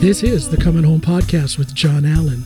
[0.00, 2.44] This is the Coming Home Podcast with John Alan.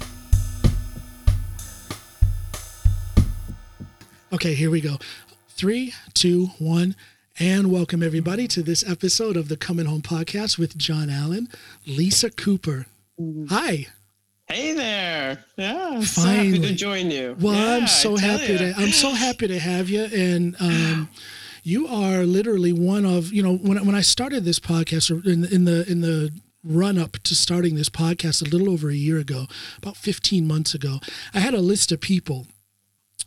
[4.32, 4.96] Okay, here we go.
[5.50, 6.96] Three, two, one,
[7.38, 11.46] and welcome everybody to this episode of the Coming Home Podcast with John Alan,
[11.86, 12.86] Lisa Cooper.
[13.50, 13.86] Hi.
[14.46, 15.44] Hey there!
[15.58, 17.36] Yeah, so happy to join you.
[17.38, 18.58] Well, yeah, I'm so happy you.
[18.58, 21.10] to I'm so happy to have you, and um,
[21.62, 25.44] you are literally one of you know when when I started this podcast or in
[25.44, 26.32] in the in the
[26.64, 29.46] run up to starting this podcast a little over a year ago,
[29.78, 31.00] about 15 months ago,
[31.34, 32.46] I had a list of people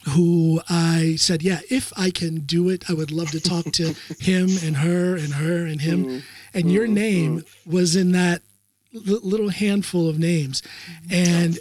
[0.10, 3.94] who I said, yeah, if I can do it, I would love to talk to
[4.20, 6.06] him and her and her and him.
[6.06, 6.18] Mm-hmm.
[6.54, 8.42] And your name was in that
[8.94, 10.62] l- little handful of names.
[11.10, 11.58] And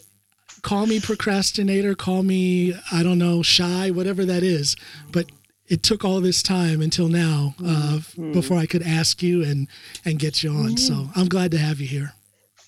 [0.62, 4.76] call me procrastinator, call me, I don't know, shy, whatever that is.
[5.10, 5.26] But
[5.68, 8.00] it took all this time until now uh,
[8.32, 9.68] before I could ask you and,
[10.04, 10.76] and get you on.
[10.76, 12.12] So I'm glad to have you here.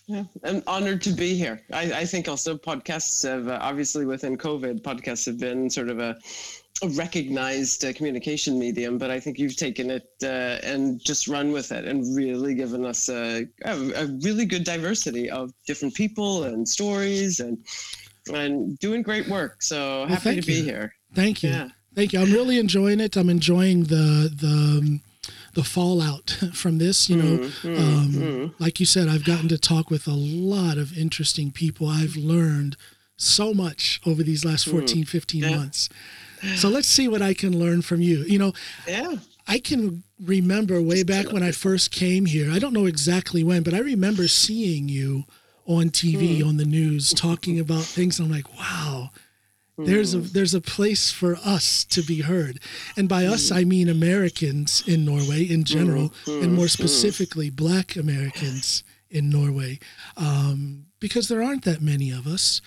[0.06, 1.62] Yeah, I'm honored to be here.
[1.72, 5.98] I, I think also podcasts have uh, obviously within COVID, podcasts have been sort of
[5.98, 6.16] a,
[6.82, 11.50] a recognized uh, communication medium, but I think you've taken it uh, and just run
[11.50, 16.44] with it and really given us a, a, a really good diversity of different people
[16.44, 17.58] and stories and
[18.32, 19.62] and doing great work.
[19.62, 20.92] So Well, happy to be here.
[21.14, 21.50] Thank you.
[21.50, 21.68] Yeah.
[21.96, 22.20] Thank you.
[22.20, 23.16] I'm really enjoying it.
[23.16, 25.00] I'm enjoying the the um,
[25.54, 27.08] the fallout from this.
[27.08, 30.96] You know, Mm, um, like you said, I've gotten to talk with a lot of
[30.96, 31.88] interesting people.
[31.88, 32.76] I've learned
[33.16, 35.50] so much over these last 14, 15 Mm.
[35.50, 35.56] Yeah.
[35.56, 35.88] months.
[36.56, 38.24] So let's see what I can learn from you.
[38.28, 38.52] You know,
[38.86, 39.16] Yeah.
[39.48, 42.50] I can remember way back when I first came here.
[42.52, 45.24] I don't know exactly when, but I remember seeing you
[45.66, 46.48] on TV Hmm.
[46.48, 48.20] on the news talking about things.
[48.20, 49.10] I'm like, wow,
[49.78, 50.32] there's a mm.
[50.32, 52.60] there's a place for us to be heard.
[52.96, 53.50] And by us.
[53.50, 59.30] I mean Americans in Norway in mm, general, and mm, more specifically black Americans in
[59.30, 59.78] Norway.
[60.16, 62.60] Um, because there aren't that many of us.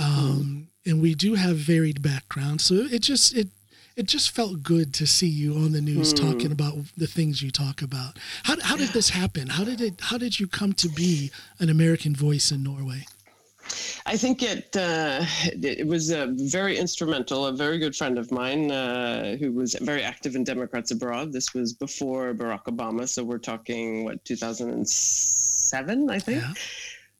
[0.00, 2.64] Um, and we do have varied backgrounds.
[2.64, 3.48] So it just it
[3.96, 7.50] it just felt good to see you on the news talking about the things you
[7.50, 8.18] talk about.
[8.42, 9.48] How, how did this happen?
[9.48, 13.06] How did it how did you come to be an American voice in Norway?
[14.06, 17.46] I think it uh, it was uh, very instrumental.
[17.46, 21.32] A very good friend of mine uh, who was very active in Democrats Abroad.
[21.32, 26.40] This was before Barack Obama, so we're talking what 2007, I think.
[26.40, 26.52] Yeah.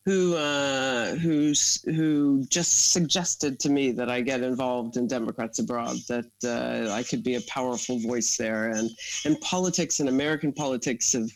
[0.04, 5.96] Who uh, who's who just suggested to me that I get involved in Democrats Abroad,
[6.08, 8.88] that uh, I could be a powerful voice there, and
[9.24, 11.30] and politics and American politics have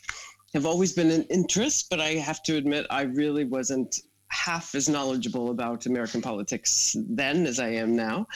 [0.53, 3.99] have always been an interest, but I have to admit I really wasn't
[4.31, 8.27] half as knowledgeable about American politics then as I am now.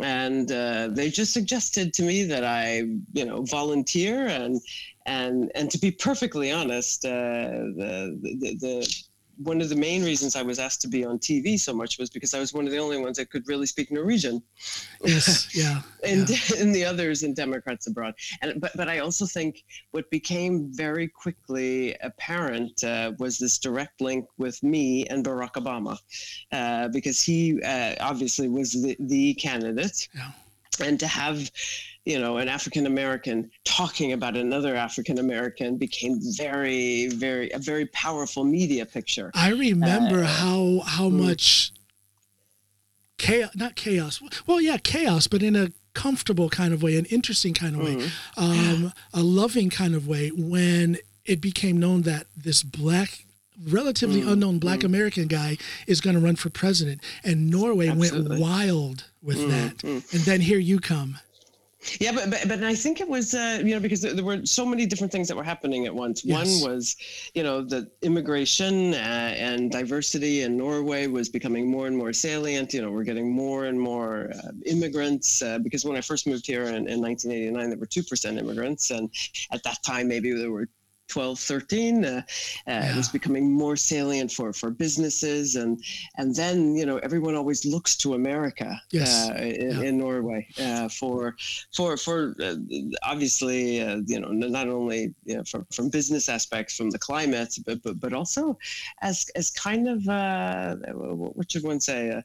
[0.00, 4.60] And uh, they just suggested to me that I, you know, volunteer and
[5.06, 9.07] and and to be perfectly honest, uh, the, the the
[9.42, 12.10] one of the main reasons I was asked to be on TV so much was
[12.10, 14.42] because I was one of the only ones that could really speak Norwegian
[15.04, 15.82] Yes, yeah.
[16.04, 16.36] and yeah.
[16.58, 18.14] and the others in Democrats abroad.
[18.42, 24.00] And but but I also think what became very quickly apparent uh, was this direct
[24.00, 25.98] link with me and Barack Obama,
[26.52, 30.08] uh, because he uh, obviously was the, the candidate.
[30.14, 30.30] Yeah.
[30.80, 31.50] And to have,
[32.08, 37.86] you know, an African American talking about another African American became very, very a very
[38.04, 39.30] powerful media picture.
[39.34, 41.18] I remember Uh, how how mm.
[41.26, 41.70] much
[43.18, 44.20] chaos not chaos.
[44.46, 47.96] Well, yeah, chaos, but in a comfortable kind of way, an interesting kind of way,
[47.96, 48.84] Mm-hmm.
[48.84, 50.96] um, a loving kind of way when
[51.26, 53.24] it became known that this black
[53.68, 58.28] relatively Mm, unknown black American guy is going to run for president and Norway Absolutely.
[58.28, 59.84] went wild with Mm, that.
[59.84, 61.18] And then here you come.
[62.00, 64.44] Yeah, but, but but I think it was uh, you know because there, there were
[64.44, 66.24] so many different things that were happening at once.
[66.24, 66.62] Yes.
[66.62, 66.96] One was
[67.34, 72.74] you know the immigration uh, and diversity in Norway was becoming more and more salient.
[72.74, 76.46] You know we're getting more and more uh, immigrants uh, because when I first moved
[76.46, 79.10] here in, in 1989 there were two percent immigrants and
[79.52, 80.68] at that time maybe there were
[81.08, 82.22] 12 13 uh,
[82.68, 85.82] uh, it was becoming more salient for for businesses and
[86.18, 89.30] and then you know everyone always looks to america Yes.
[89.30, 89.88] uh, in, Yeah.
[89.88, 91.34] in norway uh, for
[91.74, 92.54] for for uh,
[93.02, 97.52] obviously uh, you know not only you know, from from business aspects from the climate
[97.66, 98.58] but but, but also
[99.02, 102.22] as as kind of uh, what should one say uh,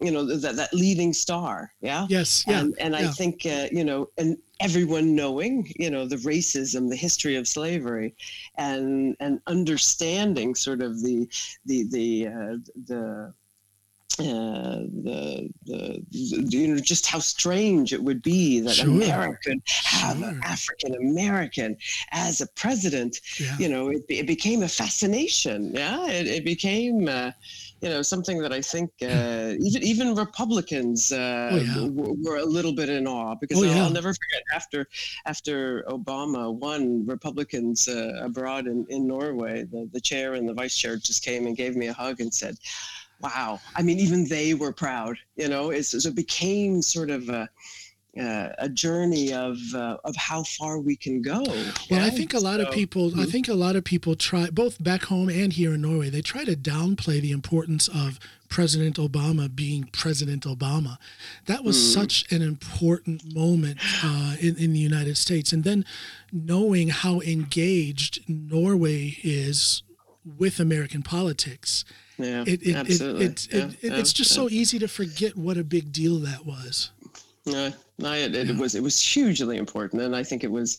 [0.00, 2.60] you know that that leading star yeah Yes, yeah.
[2.60, 6.96] and, and I think uh, you know, and everyone knowing, you know, the racism, the
[6.96, 8.14] history of slavery,
[8.56, 11.28] and and understanding sort of the
[11.66, 12.56] the the uh,
[12.86, 13.32] the
[14.20, 18.86] uh, the, the, the, you know just how strange it would be that Sure.
[18.88, 20.28] America could have Sure.
[20.28, 21.76] an African American
[22.12, 23.20] as a president.
[23.40, 23.56] Yeah.
[23.58, 25.72] You know, it, it became a fascination.
[25.74, 27.08] Yeah, it, it became.
[27.08, 27.32] Uh,
[27.84, 31.74] you know something that I think uh, even even Republicans uh, Oh, yeah.
[31.74, 33.84] w- were a little bit in awe because Oh, I'll, yeah.
[33.84, 34.86] I'll never forget after
[35.26, 40.76] after Obama won, Republicans uh, abroad in, in Norway, the, the chair and the vice
[40.76, 42.56] chair just came and gave me a hug and said,
[43.20, 45.16] "Wow!" I mean, even they were proud.
[45.36, 47.48] You know, it's, so it became sort of a
[48.20, 51.42] uh, a journey of uh, of how far we can go.
[51.90, 53.30] Well, I think a lot of people, I Mhm.
[53.30, 56.44] think a lot of people try, both back home and here in Norway, they try
[56.44, 60.98] to downplay the importance of President Obama being President Obama.
[61.46, 61.92] That was Mm.
[61.94, 65.52] such an important moment uh, in, in the United States.
[65.52, 65.84] And then
[66.32, 69.82] knowing how engaged Norway is
[70.38, 71.84] with American politics,
[72.16, 73.24] Yeah, it, it, it, absolutely.
[73.26, 74.36] it, Yeah, it, it, yeah, it's just yeah.
[74.36, 76.90] so easy to forget what a big deal that was.
[77.46, 80.78] No, no, it, it was it was hugely important, and I think it was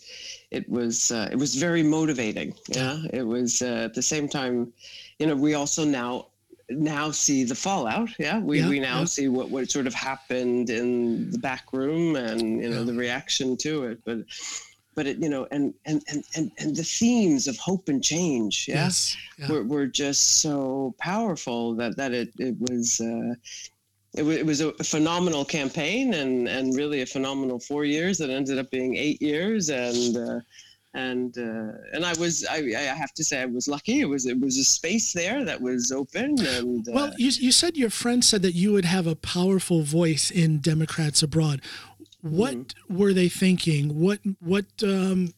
[0.51, 2.53] it was uh, it was very motivating.
[2.67, 4.73] Yeah, it was uh, at the same time,
[5.19, 6.27] you know, we also now
[6.69, 8.09] now see the fallout.
[8.19, 9.05] Yeah, we, Yeah, we now yeah.
[9.05, 12.83] see what what sort of happened in the back room, and you know Yeah.
[12.83, 14.19] the reaction to it, but.
[14.97, 18.65] But it, you know, and and and and, and the themes of hope and change,
[18.65, 19.17] yeah, Yes.
[19.37, 19.49] Yeah.
[19.51, 23.35] were, were just so powerful that that it it was uh,
[24.17, 28.29] it, wa- it was a phenomenal campaign and and really a phenomenal four years that
[28.29, 30.39] ended up being eight years and uh,
[30.93, 34.25] and uh, and I was I, I have to say I was lucky it was
[34.25, 37.89] it was a space there that was open and uh, Well, you, you said your
[37.89, 41.61] friend said that you would have a powerful voice in Democrats abroad.
[42.21, 42.97] What Mm-hmm.
[42.97, 43.99] were they thinking?
[43.99, 45.33] What what um,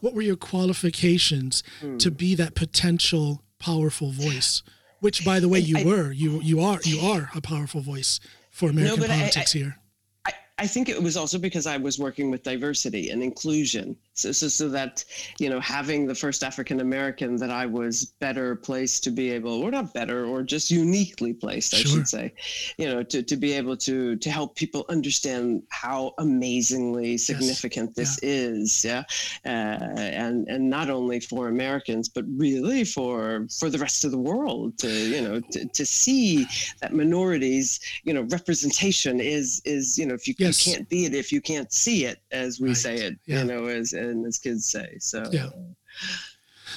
[0.00, 1.98] what were your qualifications Hmm.
[1.98, 4.62] to be that potential powerful voice?
[5.02, 6.12] Which, by the way, you I- were.
[6.12, 8.20] You you are you are a powerful voice
[8.52, 9.76] for American but I- I- politics here.
[10.24, 13.96] I, I think it was also because I was working with diversity and inclusion.
[14.14, 15.04] So, so, so that,
[15.38, 19.62] you know, having the first African American that I was better placed to be able,
[19.62, 21.92] or not better, or just uniquely placed, I Sure.
[21.92, 22.34] should say,
[22.76, 28.18] you know, to, to be able to, to help people understand how amazingly significant this
[28.22, 28.84] is.
[28.84, 29.04] Yeah.
[29.46, 34.18] Uh, and, and not only for Americans, but really for, for the rest of the
[34.18, 36.46] world to, you know, to, to see
[36.80, 40.66] that minorities, you know, representation is, is, you know, if you, Yes.
[40.66, 42.76] you can't be it, if you can't see it, as we Right.
[42.76, 43.38] say it, Yeah.
[43.40, 44.96] you know, as, and as kids say.
[45.00, 45.50] So, Yeah.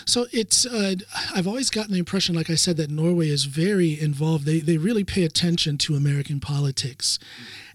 [0.06, 0.95] So it's uh,
[1.33, 4.45] I've always gotten the impression, like I said, that Norway is very involved.
[4.45, 7.18] They they really pay attention to American politics,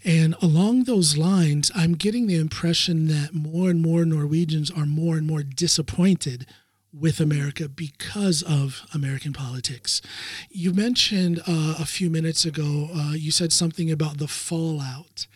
[0.05, 5.17] and along those lines, I'm getting the impression that more and more Norwegians are more
[5.17, 6.47] and more disappointed
[6.93, 10.03] with America because of American politics.
[10.51, 12.89] You mentioned uh, a few minutes ago.
[12.95, 15.27] Uh, you said something about the fallout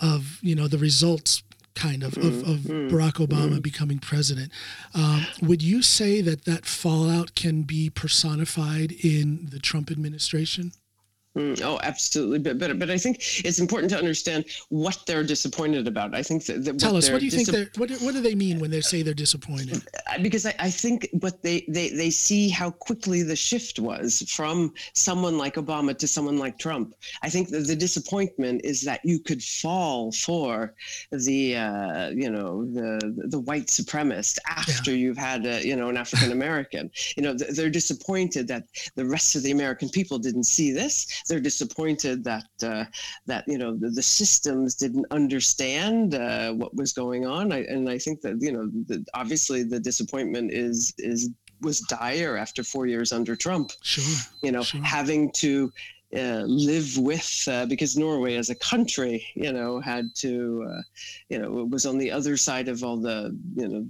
[0.00, 1.42] of you know the results
[1.74, 2.72] kind of of, of mm-hmm.
[2.72, 2.94] Mm-hmm.
[2.94, 3.60] Barack Obama mm-hmm.
[3.60, 4.52] becoming president.
[4.94, 10.72] Um, would you say that that fallout can be personified in the Trump administration?
[11.36, 12.40] Mm, oh, absolutely.
[12.40, 16.12] But, but but I think it's important to understand what they're disappointed about.
[16.12, 17.48] I think that, that Tell what us what do you think?
[17.48, 19.80] They're, what do- what do they mean when they say they're disappointed?
[20.22, 24.74] Because I, I think what they, they they see how quickly the shift was from
[24.94, 26.94] someone like Obama to someone like Trump.
[27.22, 30.74] I think that the disappointment is that you could fall for
[31.12, 35.96] the uh, you know the the white supremacist after you've had a, you know an
[35.96, 36.90] African American.
[37.16, 38.64] you know they're disappointed that
[38.96, 41.06] the rest of the American people didn't see this.
[41.28, 42.84] They're disappointed that uh,
[43.26, 47.52] that you know the, the systems didn't understand uh, what was going on.
[47.52, 51.30] I, and I think that you know the, obviously the disappointment is is
[51.62, 53.72] was dire after four years under Trump.
[53.82, 54.04] Sure.
[54.42, 54.82] You know, Sure.
[54.82, 55.70] having to
[56.16, 60.82] uh, live with uh, because Norway as a country, you know, had to, uh,
[61.28, 63.86] you know, was on the other side of all the, you know,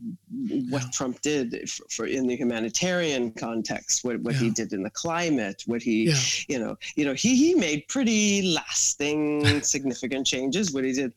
[0.69, 0.91] what Yeah.
[0.93, 5.63] Trump did for, for in the humanitarian context, what, what he did in the climate,
[5.67, 6.15] what he, Yeah.
[6.49, 10.73] you know, you know, he he made pretty lasting, significant changes.
[10.73, 11.13] What he did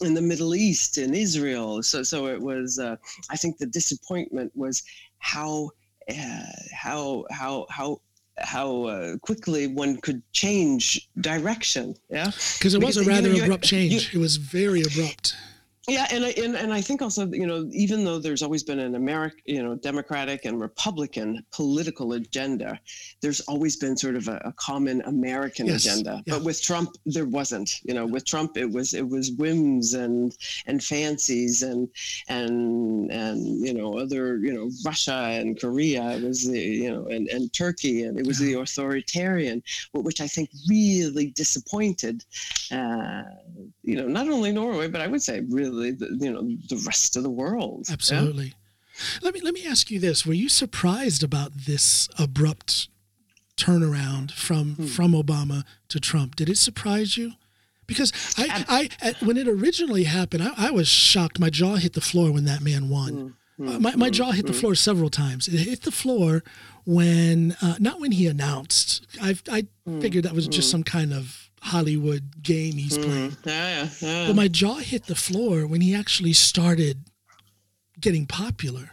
[0.00, 1.82] in the Middle East, in Israel.
[1.82, 2.78] So so it was.
[2.78, 2.96] Uh,
[3.30, 4.82] I think the disappointment was
[5.18, 5.70] how
[6.08, 6.42] uh,
[6.72, 8.00] how how how
[8.38, 11.94] how uh, quickly one could change direction.
[12.10, 12.30] Yeah.
[12.58, 14.14] Because it was Because, a you know, rather abrupt change.
[14.14, 15.36] it was very abrupt.
[15.86, 18.78] Yeah, and I and, and I think also you know even though there's always been
[18.78, 22.80] an American you know Democratic and Republican political agenda,
[23.20, 25.84] there's always been sort of a, a common American yes.
[25.84, 26.22] agenda.
[26.26, 26.34] Yeah.
[26.34, 27.80] But with Trump, there wasn't.
[27.82, 30.34] You know, with Trump, it was it was whims and
[30.66, 31.88] and fancies and
[32.28, 36.12] and and you know other you know Russia and Korea.
[36.12, 38.54] It was the you know and and Turkey and it was yeah.
[38.54, 39.62] the authoritarian,
[39.92, 42.24] which I think really disappointed.
[42.70, 43.24] Uh,
[43.84, 47.16] you know, not only Norway, but I would say really, the, you know, the rest
[47.16, 47.86] of the world.
[47.90, 48.46] Absolutely.
[48.46, 48.52] Yeah?
[49.22, 52.88] Let me let me ask you this: Were you surprised about this abrupt
[53.56, 54.86] turnaround from hmm.
[54.86, 56.36] from Obama to Trump?
[56.36, 57.32] Did it surprise you?
[57.86, 61.38] Because I, I, when it originally happened, I, I, was shocked.
[61.38, 63.34] My jaw hit the floor when that man won.
[63.60, 65.48] Mm, uh, my, my jaw hit the floor several times.
[65.48, 66.42] It hit the floor
[66.86, 69.06] when, uh, not when he announced.
[69.20, 69.66] I, I
[70.00, 73.36] figured that was just some kind of Hollywood game he's mm, playing.
[73.44, 74.26] Yeah, yeah.
[74.26, 77.04] But my jaw hit the floor when he actually started
[77.98, 78.90] getting popular.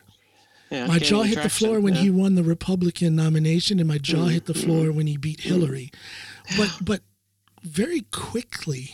[0.69, 2.01] Yeah, my jaw hit the floor when yeah.
[2.03, 5.17] he won the Republican nomination, and my jaw mm, hit the floor mm, when he
[5.17, 5.91] beat Hillary.
[6.57, 7.01] But but
[7.61, 8.91] very quickly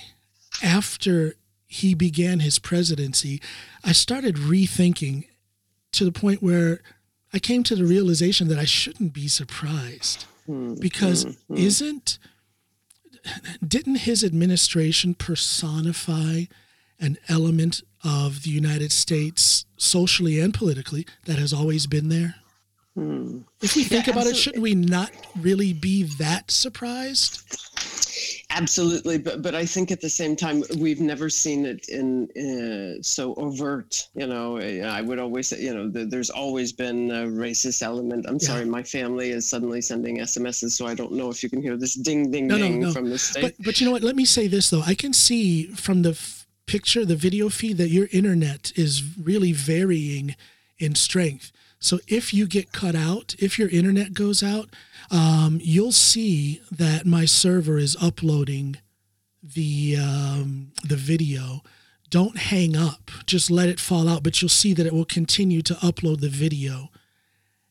[0.63, 1.36] after
[1.67, 3.39] he began his presidency,
[3.84, 5.25] I started rethinking
[5.91, 6.81] to the point where
[7.31, 11.60] I came to the realization that I shouldn't be surprised mm, because mm, mm.
[11.60, 12.17] isn't
[13.65, 16.43] didn't his administration personify
[17.00, 22.36] an element of the United States socially and politically that has always been there?
[22.98, 23.42] Hmm.
[23.62, 24.32] If we think yeah, about absolutely.
[24.32, 27.44] it, shouldn't we not really be that surprised?
[28.50, 33.04] Absolutely, but but I think at the same time we've never seen it in uh,
[33.04, 34.08] so overt.
[34.16, 38.25] You know, I would always say, you know, the, there's always been a racist element.
[38.27, 38.48] I'm yeah.
[38.48, 41.77] sorry, my family is suddenly sending SMSs, so I don't know if you can hear
[41.77, 42.94] this ding ding no, ding no, no.
[42.94, 43.44] from the state.
[43.44, 44.01] But but you know what?
[44.01, 44.82] Let me say this though.
[44.82, 49.51] I can see from the f- picture, the video feed, that your internet is really
[49.51, 50.36] varying
[50.80, 51.51] in strength.
[51.79, 54.69] So if you get cut out, if your internet goes out,
[55.12, 58.77] um, you'll see that my server is uploading
[59.43, 61.62] the um, the video.
[62.10, 64.24] Don't hang up; just let it fall out.
[64.24, 66.89] But you'll see that it will continue to upload the video.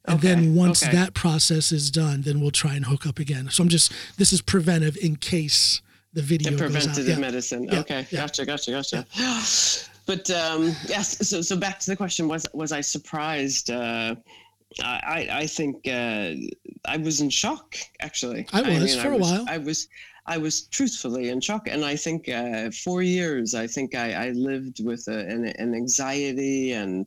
[0.05, 0.93] And okay, then once okay.
[0.93, 3.49] that process is done, then we'll try and hook up again.
[3.51, 5.83] So I'm just this is preventive in case
[6.13, 7.19] the video the preventative yeah.
[7.19, 7.65] medicine.
[7.65, 7.81] Yeah.
[7.81, 8.21] Okay, yeah.
[8.21, 9.07] gotcha, gotcha, gotcha.
[10.07, 13.71] But um, yes, so so back to the question: was was I surprised?
[13.71, 14.15] Uh,
[14.83, 16.35] I I think uh,
[16.85, 17.77] I was in shock.
[18.01, 19.45] Actually, I was I mean, for I was, a while.
[19.49, 19.89] I was
[20.29, 23.55] I was truthfully in shock, and I think uh, four years.
[23.55, 27.07] I think I, I lived with a, an, an anxiety and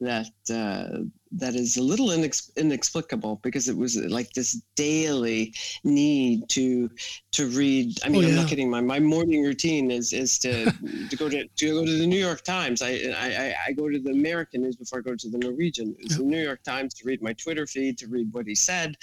[0.00, 6.48] that uh, that is a little inex- inexplicable because it was like this daily need
[6.50, 6.90] to
[7.32, 7.98] to read.
[8.04, 8.32] I mean, oh, yeah.
[8.32, 8.70] I'm not kidding.
[8.70, 10.66] My, my morning routine is is to
[11.10, 12.82] to go to to go to the New York Times.
[12.82, 16.18] I I, I go to the American news before I go to the Norwegian news.
[16.18, 18.96] The New York Times to read my Twitter feed, to read what he said,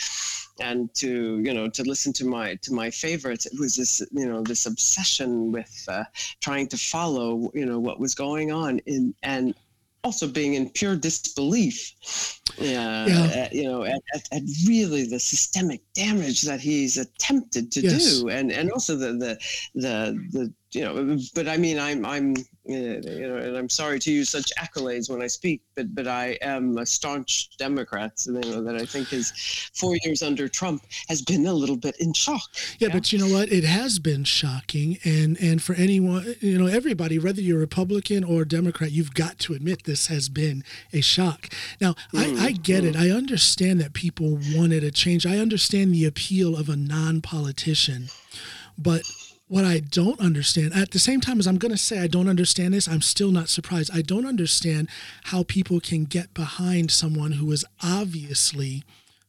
[0.60, 3.46] and to you know to listen to my to my favorites.
[3.46, 6.04] It was this you know this obsession with uh,
[6.42, 9.54] trying to follow you know what was going on in and
[10.06, 13.32] also being in pure disbelief, uh, yeah.
[13.34, 18.22] At, you know, at, at, at, really the systemic damage that he's attempted to yes.
[18.22, 19.38] do, and and also the the
[19.74, 24.12] the the you know, but I mean, I'm I'm you know, and I'm sorry to
[24.12, 28.64] use such accolades when I speak, but but I am a staunch Democrat, you know,
[28.64, 29.32] that I think is
[29.74, 32.42] four years under Trump has been a little bit in shock.
[32.80, 33.52] Yeah, yeah, but you know what?
[33.52, 38.44] It has been shocking, and and for anyone, you know, everybody, whether you're Republican or
[38.44, 41.50] Democrat, you've got to admit this has been a shock.
[41.80, 42.90] Now, mm, I, I get mm.
[42.90, 42.96] it.
[42.96, 45.26] I understand that people wanted a change.
[45.26, 48.10] I understand the appeal of a non-politician,
[48.78, 49.04] but
[49.48, 52.28] what I don't understand at the same time as I'm going to say I don't
[52.28, 53.92] understand this, I'm still not surprised.
[53.94, 54.90] I don't understand
[55.26, 58.84] how people can get behind someone who is obviously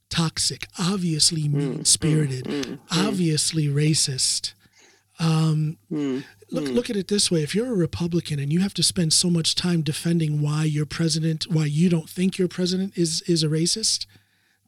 [0.08, 4.54] toxic, obviously mm, mean spirited, mm, mm, mm, obviously racist.
[5.18, 6.74] Um, mm, look, mm.
[6.74, 9.28] look at it this way: if you're a Republican and you have to spend so
[9.28, 13.48] much time defending why your president, why you don't think your president is is a
[13.48, 14.06] racist,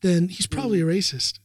[0.03, 1.39] then he's probably a racist.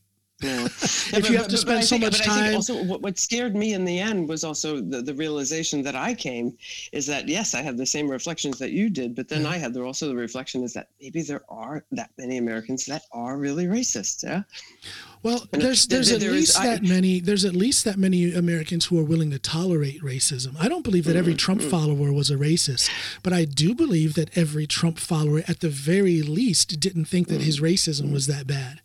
[0.44, 0.66] Yeah.
[1.18, 2.56] if you have to spend so much time.
[2.56, 6.14] also, what, what scared me in the end was also the, the realization that I
[6.14, 6.58] came
[6.92, 9.74] is that yes, I have the same reflections that you did, but then I had
[9.74, 13.66] there also the reflection is that maybe there are that many Americans that are really
[13.66, 14.24] racist.
[14.24, 14.44] Yeah.
[15.24, 17.98] Well, there's there's there, at there least is, that I, many there's at least that
[17.98, 20.56] many Americans who are willing to tolerate racism.
[20.60, 21.70] I don't believe that every Trump mm-hmm.
[21.70, 22.90] follower was a racist,
[23.24, 27.42] but I do believe that every Trump follower, at the very least, didn't think that
[27.42, 27.66] his mm-hmm.
[27.66, 28.82] racism was that bad.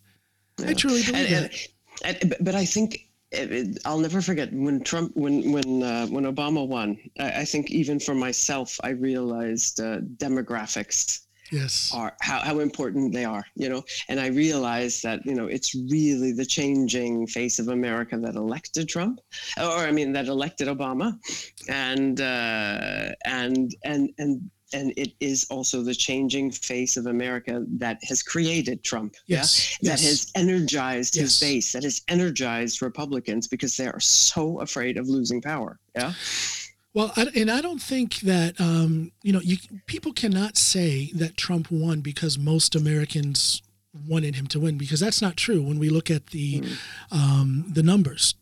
[0.65, 1.55] I truly believe and, that.
[2.03, 6.07] And, and, but I think it, it, I'll never forget when Trump, when when uh,
[6.07, 6.97] when Obama won.
[7.19, 13.13] I, I, think even for myself, I realized uh, demographics yes are how, how important
[13.13, 17.59] they are you know and i realized that you know it's really the changing face
[17.59, 19.19] of america that elected trump
[19.57, 21.17] or i mean that elected obama
[21.67, 28.03] and uh, and and and and it is also the changing face of America that
[28.03, 29.15] has created Trump.
[29.27, 29.77] Yes.
[29.81, 29.91] Yeah?
[29.91, 30.01] Yes.
[30.01, 31.23] That has energized yes.
[31.23, 35.79] his base, that has energized Republicans because they are so afraid of losing power.
[35.95, 36.13] Yeah.
[36.93, 41.37] Well, I, and I don't think that um, you know you people cannot say that
[41.37, 43.61] Trump won because most Americans
[44.07, 46.77] wanted him to win because that's not true when we look at the mm.
[47.11, 48.35] um, the numbers.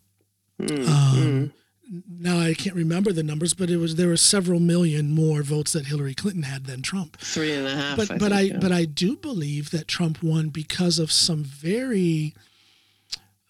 [0.60, 0.88] Mm.
[0.88, 1.52] Um,
[1.88, 5.72] now I can't remember the numbers, but it was there were several million more votes
[5.72, 7.18] that Hillary Clinton had than Trump.
[7.20, 7.96] Three and a half.
[7.96, 8.58] But I but think, I yeah.
[8.58, 12.34] but I do believe that Trump won because of some very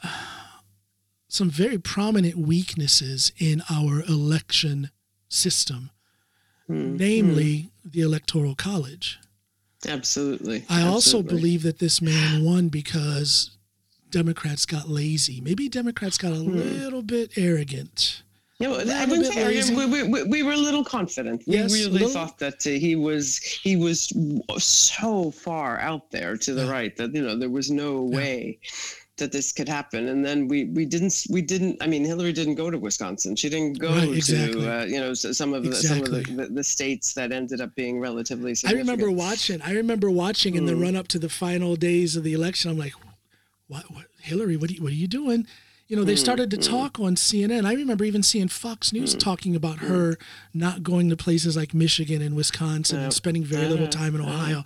[0.02, 0.08] uh,
[1.28, 4.90] some very prominent weaknesses in our election
[5.28, 5.90] system,
[6.68, 6.98] mm.
[6.98, 7.92] namely mm.
[7.92, 9.18] the Electoral College.
[9.86, 10.64] Absolutely.
[10.68, 10.90] I Absolutely.
[10.90, 13.56] also believe that this man won because
[14.10, 15.40] Democrats got lazy.
[15.40, 16.54] Maybe Democrats got a mm.
[16.54, 18.22] little bit arrogant.
[18.58, 19.76] Yeah, well, I wouldn't say arrogant.
[19.76, 21.44] We, we, we, were a little confident.
[21.46, 22.08] Yes, we really little...
[22.08, 24.12] thought that uh, he was he was
[24.58, 26.70] so far out there to the yeah.
[26.70, 28.16] right that you know there was no yeah.
[28.16, 28.58] way
[29.18, 30.08] that this could happen.
[30.08, 31.80] And then we we didn't we didn't.
[31.82, 33.36] I mean, Hillary didn't go to Wisconsin.
[33.36, 34.62] She didn't go right, exactly.
[34.62, 36.04] to uh, you know some of the exactly.
[36.04, 38.56] some of the, the, the, states that ended up being relatively.
[38.66, 39.60] I remember watching.
[39.62, 40.66] I remember watching in Mm.
[40.66, 42.70] the run up to the final days of the election.
[42.70, 42.94] I'm like,
[43.68, 44.56] what, what Hillary?
[44.56, 45.46] What are you, what are you doing?
[45.88, 46.68] You know, they Mm, started to mm.
[46.68, 47.64] talk on CNN.
[47.64, 49.18] I remember even seeing Fox News mm.
[49.18, 50.18] talking about her
[50.52, 54.20] not going to places like Michigan and Wisconsin and spending very little uh-huh, time in
[54.20, 54.30] uh-huh.
[54.34, 54.64] Ohio.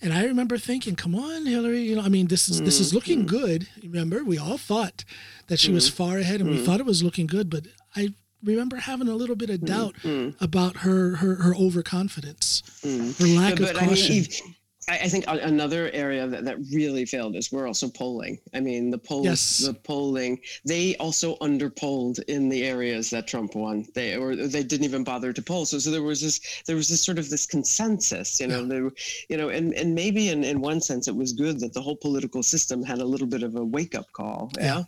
[0.00, 1.82] And I remember thinking, "Come on, Hillary!
[1.82, 5.04] You know, I mean, this is this mm, is looking good." Remember, we all thought
[5.48, 7.50] that she was far ahead, and we thought it was looking good.
[7.50, 9.96] But I remember having a little bit of doubt
[10.40, 14.06] about her her her overconfidence, her lack but, of but, caution.
[14.06, 14.42] I mean, if-
[14.90, 18.34] I I think another area that, that really failed is we're also polling.
[18.54, 19.58] I mean, the polls, Yes.
[19.58, 23.76] the polling, they also underpolled in the areas that Trump won.
[23.94, 25.64] They or they didn't even bother to poll.
[25.66, 28.68] So, so there was this, there was this sort of this consensus, you know, Yeah.
[28.72, 28.90] there,
[29.30, 31.96] you know, and, and maybe in, in one sense it was good that the whole
[31.96, 34.50] political system had a little bit of a wake up call.
[34.58, 34.64] Yeah.
[34.64, 34.82] yeah,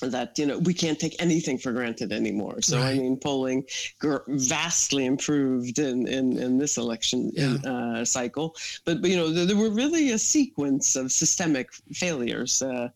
[0.00, 2.60] that you know we can't take anything for granted anymore.
[2.62, 3.64] So I mean, polling
[3.98, 7.56] gr- vastly improved in in, in this election Yeah.
[7.64, 12.62] uh, cycle, but, but you know there, there were really a sequence of systemic failures.
[12.62, 12.88] Uh,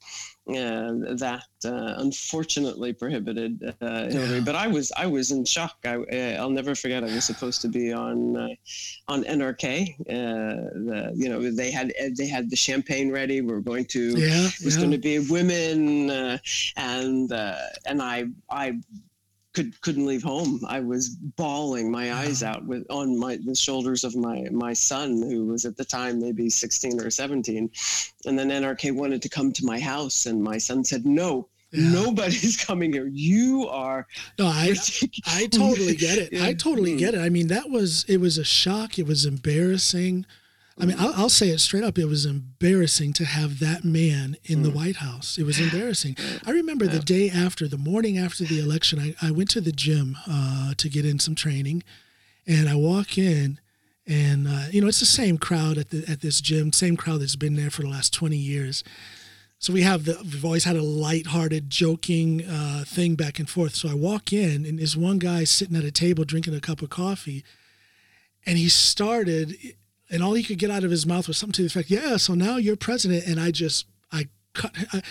[0.49, 5.77] uh, that uh, unfortunately prohibited uh, Hillary, but I was I was in shock.
[5.85, 7.05] I, uh, I'll never forget.
[7.05, 8.49] I was supposed to be on uh,
[9.07, 10.01] on NRK.
[10.01, 13.41] Uh, the, you know they had they had the champagne ready.
[13.41, 14.81] We were going to yeah, it was yeah.
[14.81, 16.39] going to be women uh,
[16.77, 18.81] and uh, and I I
[19.55, 20.61] could couldn't leave home.
[20.67, 25.21] I was bawling my eyes out with on my the shoulders of my my son
[25.23, 27.71] who was at the time maybe 16 or 17
[28.27, 31.91] and then NRK wanted to come to my house and my son said no Yeah.
[31.91, 34.07] nobody's coming here you are
[34.39, 34.75] No, I.
[35.27, 36.41] I totally get it.
[36.41, 36.99] I totally Mm.
[36.99, 37.21] get it.
[37.21, 38.99] I mean, that was it was a shock.
[38.99, 40.27] It was embarrassing.
[40.83, 41.97] I mean, I'll, I'll say it straight up.
[41.97, 45.39] It was embarrassing to have that man in the White House.
[45.39, 46.17] It was embarrassing.
[46.45, 49.71] I remember the day after, the morning after the election, I, I went to the
[49.71, 51.85] gym uh, to get in some training,
[52.49, 53.61] and I walk in,
[54.09, 57.21] and uh, you know it's the same crowd at the at this gym, same crowd
[57.21, 58.83] that's been there for the last twenty years.
[59.61, 63.77] So we have the we've always had a lighthearted, joking uh, thing back and forth.
[63.77, 66.83] So I walk in, and there's one guy sitting at a table drinking a cup
[66.83, 67.45] of coffee,
[68.45, 69.55] and he started,
[70.13, 72.19] and all he could get out of his mouth was something to the effect, "Yeah,
[72.19, 75.03] so now you're president," and I just I cut, I,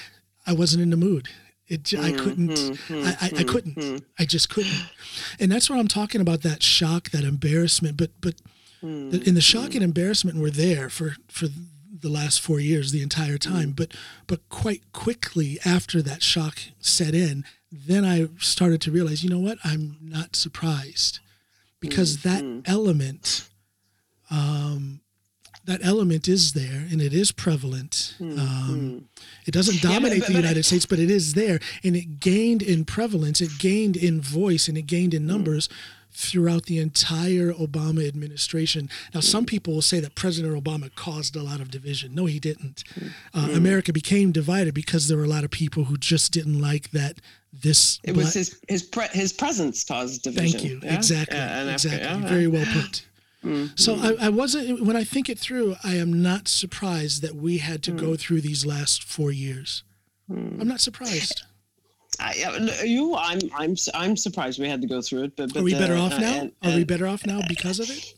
[0.47, 1.27] I wasn't in the mood.
[1.67, 3.97] It I mm-hmm, couldn't, I, I, I mm-hmm, couldn't, mm-hmm.
[4.19, 4.89] I just couldn't,
[5.39, 6.43] and that's what I'm talking about.
[6.43, 8.35] That shock, that embarrassment, but but,
[8.81, 9.75] the, mm, and the shock mm.
[9.75, 11.47] and embarrassment were there for for
[12.01, 13.51] the last four years, the entire mm.
[13.51, 13.71] time.
[13.71, 13.93] But
[14.27, 19.39] but quite quickly after that shock set in, then I started to realize, you know
[19.39, 19.57] what?
[19.63, 21.19] I'm not surprised.
[21.79, 23.49] Because that element,
[24.31, 25.01] um,
[25.65, 28.15] that element is there and it is prevalent.
[28.19, 29.07] Um,
[29.45, 32.19] it doesn't but- dominate but- the but- United States, but it is there, and it
[32.19, 35.69] gained in prevalence, it gained in voice, and it gained in numbers.
[36.13, 38.89] Throughout the entire Obama administration.
[39.13, 42.13] Now, some people will say that President Obama caused a lot of division.
[42.13, 42.83] No, he didn't.
[43.33, 46.91] Uh, America became divided because there were a lot of people who just didn't like
[46.91, 47.19] that
[47.53, 48.01] this.
[48.03, 50.81] it was black- his his pre- his presence caused division Thank you.
[50.83, 50.95] yeah?
[50.95, 51.37] Exactly.
[51.37, 52.01] Yeah, exactly.
[52.01, 53.05] yeah, Very well put.
[53.43, 54.83] Mm, So I, I wasn't.
[54.85, 57.99] When I think it through, I am not surprised that we had to Mm.
[57.99, 59.83] go through these last four years.
[60.29, 61.41] I'm not surprised.
[62.19, 62.33] I,
[62.85, 65.35] you, I'm, I'm, I'm surprised we had to go through it.
[65.35, 66.33] But, but are we better uh, off now?
[66.41, 68.13] and- are we better off now because of it?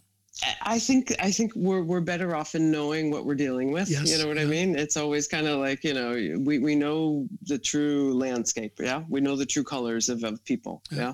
[0.64, 3.88] I think I think we're we're better off in knowing what we're dealing with.
[3.90, 4.76] Yes, you know what I mean?
[4.76, 8.74] It's always kind of like you know we, we know the true landscape.
[8.80, 10.82] Yeah, we know the true colors of, of people.
[10.92, 10.98] Yeah.
[11.00, 11.14] Yeah.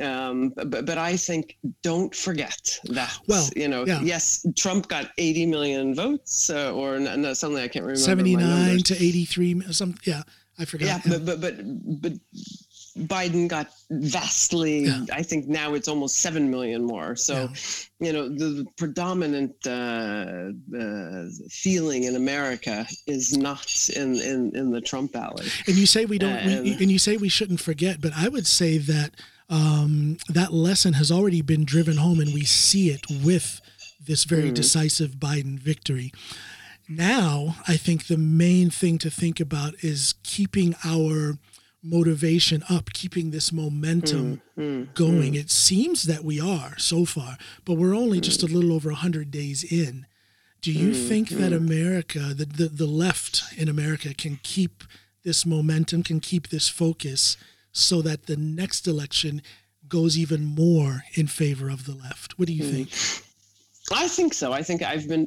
[0.00, 3.16] Um, but but I think don't forget that.
[3.28, 4.00] Well, you know, yeah.
[4.02, 8.00] yes, Trump got 80 million votes, uh, or no, no, something I can't remember.
[8.00, 10.22] 79 to 83 some yeah
[10.58, 11.54] i forgot Yeah, but but but
[12.02, 12.12] but
[12.98, 14.84] Biden got vastly.
[14.86, 15.04] Yeah.
[15.12, 17.14] I think now it's almost seven million more.
[17.14, 17.48] So, Yeah.
[18.06, 24.80] you know, the, predominant uh, uh, feeling in America is not in in in the
[24.80, 25.46] Trump alley.
[25.66, 28.28] and you say we don't we, And- and you say we shouldn't forget but i
[28.28, 29.10] would say that
[29.50, 33.60] um, that lesson has already been driven home and we see it with
[34.06, 34.54] this very Mhm.
[34.54, 36.12] decisive biden victory
[36.88, 41.38] now i think the main thing to think about is keeping our
[41.82, 45.34] motivation up keeping this momentum Mm, going.
[45.34, 49.30] It seems that we are so far, but we're only just a little over 100
[49.30, 50.04] days in.
[50.60, 54.84] Do you think that America, the, the, the left in America, can keep
[55.24, 57.38] this momentum, can keep this focus
[57.72, 59.42] so that the next election
[59.88, 62.38] goes even more in favor of the left?
[62.38, 62.88] What do you think?
[63.92, 64.52] I think so.
[64.52, 65.26] I think I've been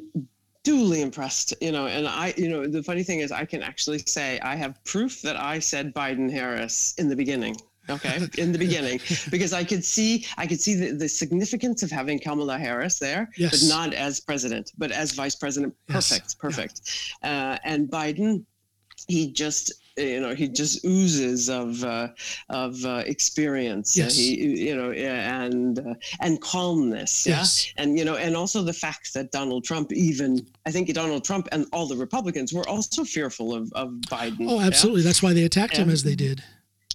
[0.62, 3.98] duly impressed, you know, and I, you know, the funny thing is I can actually
[3.98, 7.56] say I have proof that I said Biden Harris in the beginning.
[7.90, 8.98] Okay, in the beginning,
[9.30, 13.28] because I could see, I could see the, the significance of having Kamala Harris there,
[13.36, 13.60] Yes.
[13.62, 15.74] but not as president, but as vice president.
[15.90, 16.08] Yes.
[16.08, 16.80] Perfect, perfect.
[17.22, 18.42] Uh, and Biden,
[19.06, 22.08] he just, you know, he just oozes of uh,
[22.48, 23.96] of uh, experience.
[23.98, 24.16] Uh, Yes.
[24.16, 27.26] he, you know, and uh, and calmness.
[27.26, 27.72] Yeah Yes.
[27.76, 30.30] and you know and also the fact that donald trump even
[30.66, 34.58] i think donald trump and all the republicans were also fearful of, of biden Oh,
[34.60, 34.66] yeah?
[34.66, 35.02] absolutely.
[35.02, 36.42] That's why they attacked him as they did.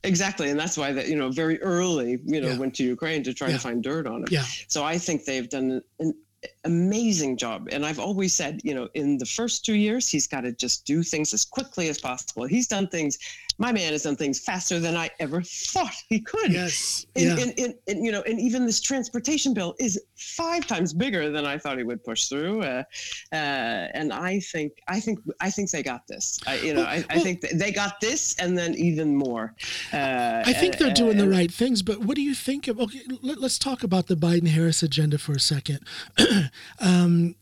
[0.03, 2.57] exactly and that's why that you know very early you know Yeah.
[2.57, 3.55] went to ukraine to try Yeah.
[3.57, 4.45] to find dirt on him Yeah.
[4.67, 6.13] so i think they've done an
[6.63, 7.67] amazing job.
[7.71, 10.85] And i've always said you know in the first two years he's got to just
[10.85, 12.45] do things as quickly as possible.
[12.45, 13.17] He's done things
[13.59, 17.05] my man has done things faster than i ever thought he could Yes.
[17.15, 17.43] and, Yeah.
[17.43, 21.45] and, and, and, you know, and even this transportation bill is five times bigger than
[21.45, 22.61] I thought he would push through.
[22.63, 22.83] Uh,
[23.31, 26.39] uh, and I think, I think, I think they got this.
[26.47, 29.53] I, you know, I, I Well- think they got this, and then even more.
[29.93, 32.79] Uh, I think they're doing the uh, right things, but what do you think of?
[32.79, 35.79] Okay, let, us talk about the Biden Harris agenda for a second.
[36.79, 37.35] um,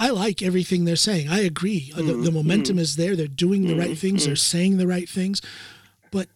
[0.00, 1.28] I like everything they're saying.
[1.28, 1.92] I agree.
[1.94, 3.14] Uh, The, the momentum is there.
[3.14, 4.24] They're doing the right things.
[4.24, 5.42] They're saying the right things.
[6.10, 6.28] But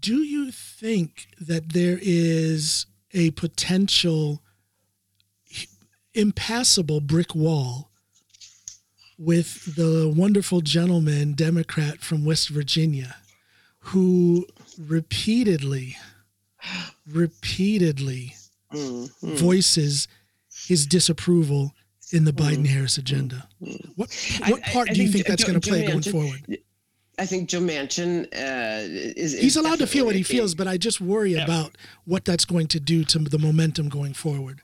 [0.00, 4.42] do you think that there is a potential
[6.14, 7.90] impassable brick wall
[9.16, 13.14] with the wonderful gentleman, Democrat from West Virginia,
[13.78, 15.96] who repeatedly,
[17.06, 18.34] repeatedly
[18.72, 19.38] mm, mm.
[19.38, 20.08] voices
[20.66, 21.72] his disapproval
[22.14, 23.48] in the Biden Harris agenda.
[23.96, 24.08] What
[24.46, 26.58] what I- part I do you think think that's going to play Joe going forward?
[27.18, 28.80] I think Joe Manchin uh,
[29.16, 29.34] is.
[29.34, 31.44] is He's allowed to feel what he feels, but I just worry Yeah.
[31.44, 34.60] about what that's going to do to the momentum going forward.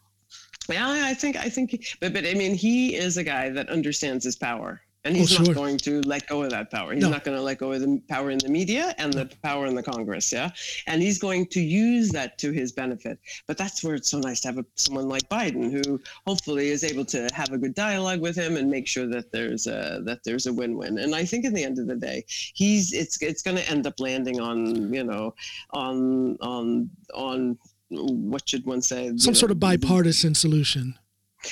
[0.68, 4.24] Yeah, I think I think, but but I mean, he is a guy that understands
[4.24, 5.46] his power, and Oh, he's sure.
[5.46, 6.92] not going to let go of that power.
[6.92, 7.08] He's No.
[7.10, 9.74] not going to let go of the power in the media and the power in
[9.74, 10.30] the Congress.
[10.30, 10.50] Yeah,
[10.86, 13.18] and he's going to use that to his benefit.
[13.46, 16.84] But that's where it's so nice to have a, someone like Biden, who hopefully is
[16.84, 20.20] able to have a good dialogue with him and make sure that there's a that
[20.24, 20.98] there's a win-win.
[20.98, 23.86] And I think in the end of the day, he's it's it's going to end
[23.86, 25.34] up landing on you know
[25.72, 27.58] on on on
[27.88, 30.94] what should one say Some sort of bipartisan solution.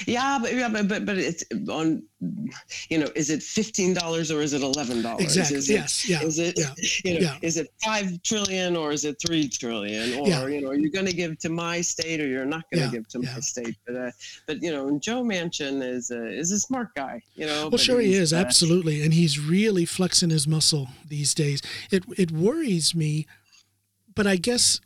[0.07, 2.03] Yeah, but yeah, but but, but it's on.
[2.89, 5.25] You know, is it fifteen dollars or is it eleven dollars?
[5.25, 5.57] Exactly.
[5.59, 6.09] Is it, Yes.
[6.09, 6.23] Yeah.
[6.23, 6.75] Is it Yeah.
[7.05, 7.39] you know Yeah.
[7.43, 10.47] is it five trillion or is it three trillion or Yeah.
[10.49, 12.87] you know are you going to give to my state or you're not going to
[12.87, 13.77] Yeah, give to my state?
[13.87, 14.11] But uh,
[14.49, 17.23] but you know Joe Manchin is a, is a smart guy.
[17.37, 17.69] You know.
[17.69, 21.63] Well, sure he is, uh, absolutely, and he's really flexing his muscle these days.
[21.93, 23.27] It it worries me,
[24.15, 24.81] but I guess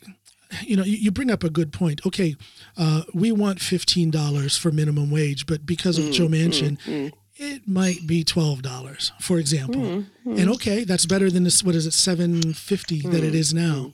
[0.62, 2.04] you know you, you bring up a good point.
[2.06, 2.36] Okay,
[2.76, 7.66] uh, we want fifteen dollars for minimum wage, but because of Joe Manchin, mm, it
[7.66, 9.82] might be twelve dollars, for example.
[9.82, 11.62] mm, And okay, that's better than this.
[11.62, 13.92] What is it, seven fifty that it is now?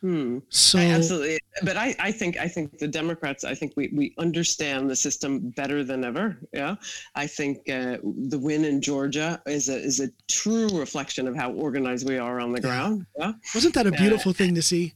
[0.00, 0.38] hmm.
[0.50, 4.14] So I absolutely but I, I think i think the democrats i think we, we
[4.18, 6.74] understand the system better than ever yeah
[7.14, 11.52] i think uh, the win in georgia is a is a true reflection of how
[11.52, 14.92] organized we are on the ground yeah wasn't that a beautiful thing to see?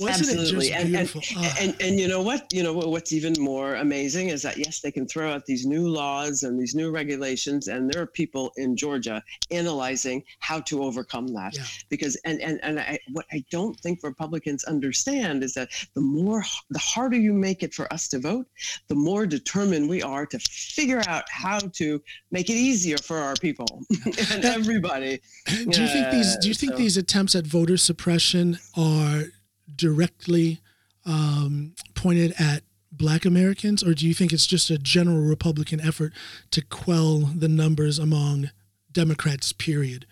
[0.00, 0.72] Wasn't Absolutely.
[0.72, 1.22] and, beautiful?
[1.36, 1.56] and, Ah.
[1.60, 2.46] and and you know what?
[2.52, 5.88] You know what's even more amazing is that yes, they can throw out these new
[5.88, 11.28] laws and these new regulations, and there are people in Georgia analyzing how to overcome
[11.28, 11.54] that.
[11.56, 11.64] Yeah.
[11.88, 16.44] Because and and and I, what I don't think Republicans understand is that the more
[16.70, 18.46] the harder you make it for us to vote,
[18.88, 23.34] the more determined we are to figure out how to make it easier for our
[23.36, 23.82] people
[24.32, 25.20] and everybody.
[25.46, 29.24] do you think these do you think so- these attempts at voter suppression are
[29.74, 30.60] directly
[31.04, 36.12] um, pointed at black Americans or do you think it's just a general Republican effort
[36.50, 38.50] to quell the numbers among
[38.92, 40.06] Democrats period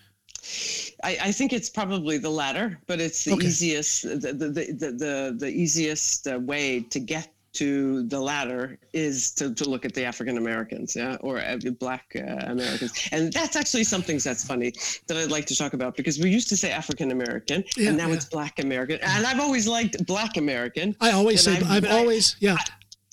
[1.03, 3.47] I, I think it's probably the latter, but it's the Okay.
[3.47, 9.31] easiest the the, the, the, the easiest uh, way to get to the latter is
[9.31, 12.21] to, to look at the African Americans, yeah, or uh, Black uh,
[12.55, 14.73] Americans, and that's actually something that's funny
[15.07, 17.97] that I'd like to talk about because we used to say African American, Yeah, and
[17.97, 18.15] now yeah.
[18.15, 20.95] it's Black American, and I've always liked Black American.
[21.01, 22.57] I always say I've- I've I- always yeah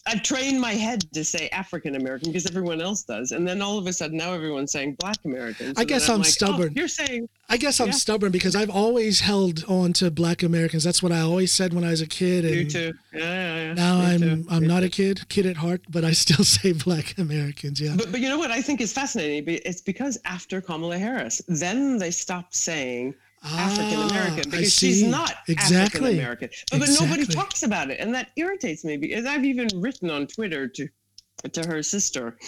[0.04, 3.78] I've trained my head to say African American because everyone else does, and then all
[3.78, 5.74] of a sudden now everyone's saying Black American.
[5.76, 6.72] I guess I'm like, oh, stubborn.
[6.74, 7.92] you're saying I guess I'm Yeah.
[7.92, 10.82] stubborn because I've always held on to black Americans.
[10.82, 12.44] That's what I always said when I was a kid.
[12.44, 12.92] you too.
[13.12, 13.72] Yeah, yeah, yeah.
[13.74, 14.46] now Me I'm too.
[14.50, 14.86] I'm Me not too.
[14.86, 17.80] a kid, kid at heart, but I still say black Americans.
[17.80, 17.94] Yeah.
[17.96, 19.44] But, but you know what I think is fascinating?
[19.64, 25.34] It's because after Kamala Harris, then they stopped saying African American Ah, because she's not
[25.48, 25.78] Exactly.
[25.80, 26.48] African American.
[26.70, 28.96] But, but nobody talks about it, and that irritates me.
[28.96, 30.88] Because I've even written on Twitter to
[31.52, 32.38] to her sister,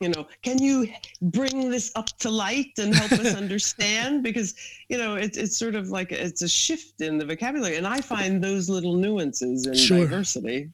[0.00, 0.86] you know, can you
[1.22, 4.22] bring this up to light and help us understand?
[4.22, 4.54] Because
[4.88, 8.00] you know, it's it's sort of like it's a shift in the vocabulary, and I
[8.00, 10.00] find those little nuances and Sure.
[10.00, 10.70] diversity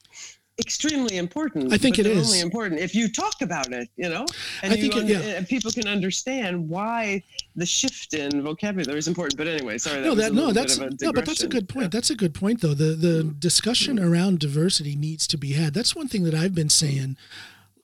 [0.61, 1.73] extremely important.
[1.73, 4.25] I think it only important if you talk about it, you know,
[4.63, 5.19] and I think it- un- yeah.
[5.21, 7.23] and people can understand why
[7.57, 9.37] the shift in vocabulary is important.
[9.37, 10.03] But anyway, sorry.
[10.03, 11.91] That no, that no, that's bit of a no, but that's a good point.
[11.91, 12.75] That's a good point, though.
[12.75, 13.39] The the mm-hmm.
[13.39, 14.13] discussion mm-hmm.
[14.13, 15.75] around diversity needs to be had.
[15.75, 16.87] That's one thing that I've been mm-hmm.
[16.87, 17.17] saying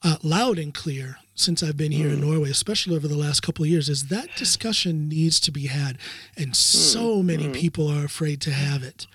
[0.03, 3.65] uh, loud and clear since I've been here in Norway, especially over the last couple
[3.65, 3.89] of years.
[3.89, 5.99] Is that discussion needs to be had,
[6.37, 9.07] and so many people are afraid to have it.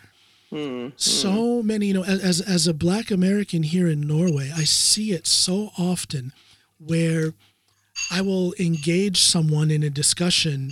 [0.51, 5.11] Mm, So many, you know, as as a Black American here in Norway, I see
[5.13, 6.33] it so often
[6.77, 7.33] where
[8.09, 10.71] I will engage someone in a discussion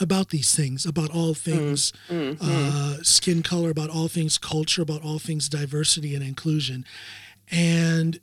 [0.00, 5.02] about these things, about all things mm, uh, skin color, about all things culture, about
[5.02, 6.84] all things diversity and inclusion,
[7.50, 8.20] and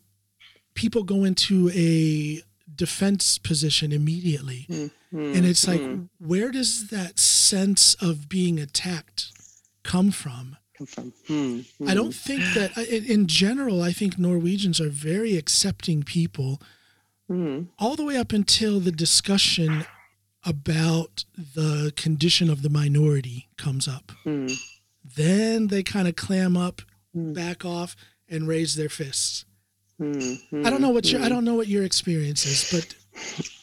[0.74, 2.42] people go into a
[2.74, 5.82] defense position immediately, mm, and it's like,
[6.18, 9.32] where does that sense of being attacked
[9.92, 10.58] come from?
[10.78, 11.14] come from.
[11.28, 16.52] Hmm, I don't think that, in in general, I think Norwegians are very accepting people
[17.28, 19.86] hmm, all the way up until the discussion
[20.44, 21.24] about
[21.56, 24.12] the condition of the minority comes up.
[24.26, 24.48] hmm,
[25.16, 26.82] Then they kind of clam up,
[27.14, 27.32] Hmm.
[27.34, 27.96] back off,
[28.28, 29.46] and raise their fists.
[29.98, 32.86] hmm, I don't know what your I don't know what your experience is, but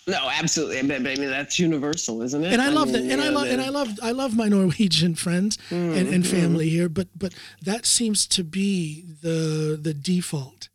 [0.07, 0.79] No, absolutely.
[0.81, 2.53] I mean, I mean, that's universal, isn't it?
[2.53, 5.59] and I love that, and I love and I love I love my Norwegian friends
[5.71, 10.69] and, and family here, but but that seems to be the the default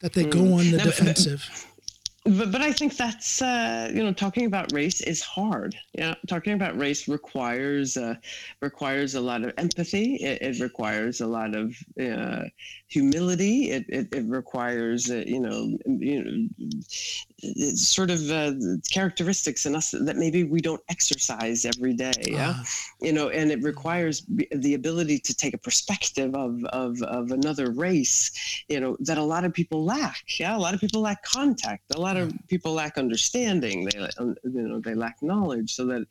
[0.00, 1.66] that they go on the No, but- but- defensive.
[2.24, 5.74] but, but I think that's uh, you know talking about race is hard.
[5.92, 8.14] Yeah, talking about race requires uh,
[8.60, 10.16] requires a lot of empathy.
[10.16, 12.44] It, it requires a lot of uh,
[12.88, 13.70] humility.
[13.70, 16.48] It, it, it requires uh, you know you know
[17.74, 18.52] sort of uh,
[18.90, 22.12] characteristics in us that maybe we don't exercise every day.
[22.26, 22.64] Yeah, Ah,
[23.00, 27.70] you know, and it requires the ability to take a perspective of, of, of another
[27.70, 30.22] race, you know, that a lot of people lack.
[30.38, 31.94] Yeah, a lot of people lack contact.
[31.94, 33.84] A lot of people lack understanding.
[33.86, 35.74] They, um, you know, they lack knowledge.
[35.74, 36.06] So that,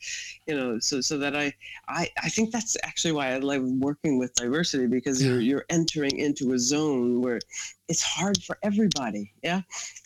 [0.47, 1.53] you know, so so that I,
[1.87, 6.17] I, I think that's actually why I love working with diversity because you're you're entering
[6.17, 7.39] into a zone where
[7.87, 9.31] it's hard for everybody.
[9.43, 9.61] Yeah.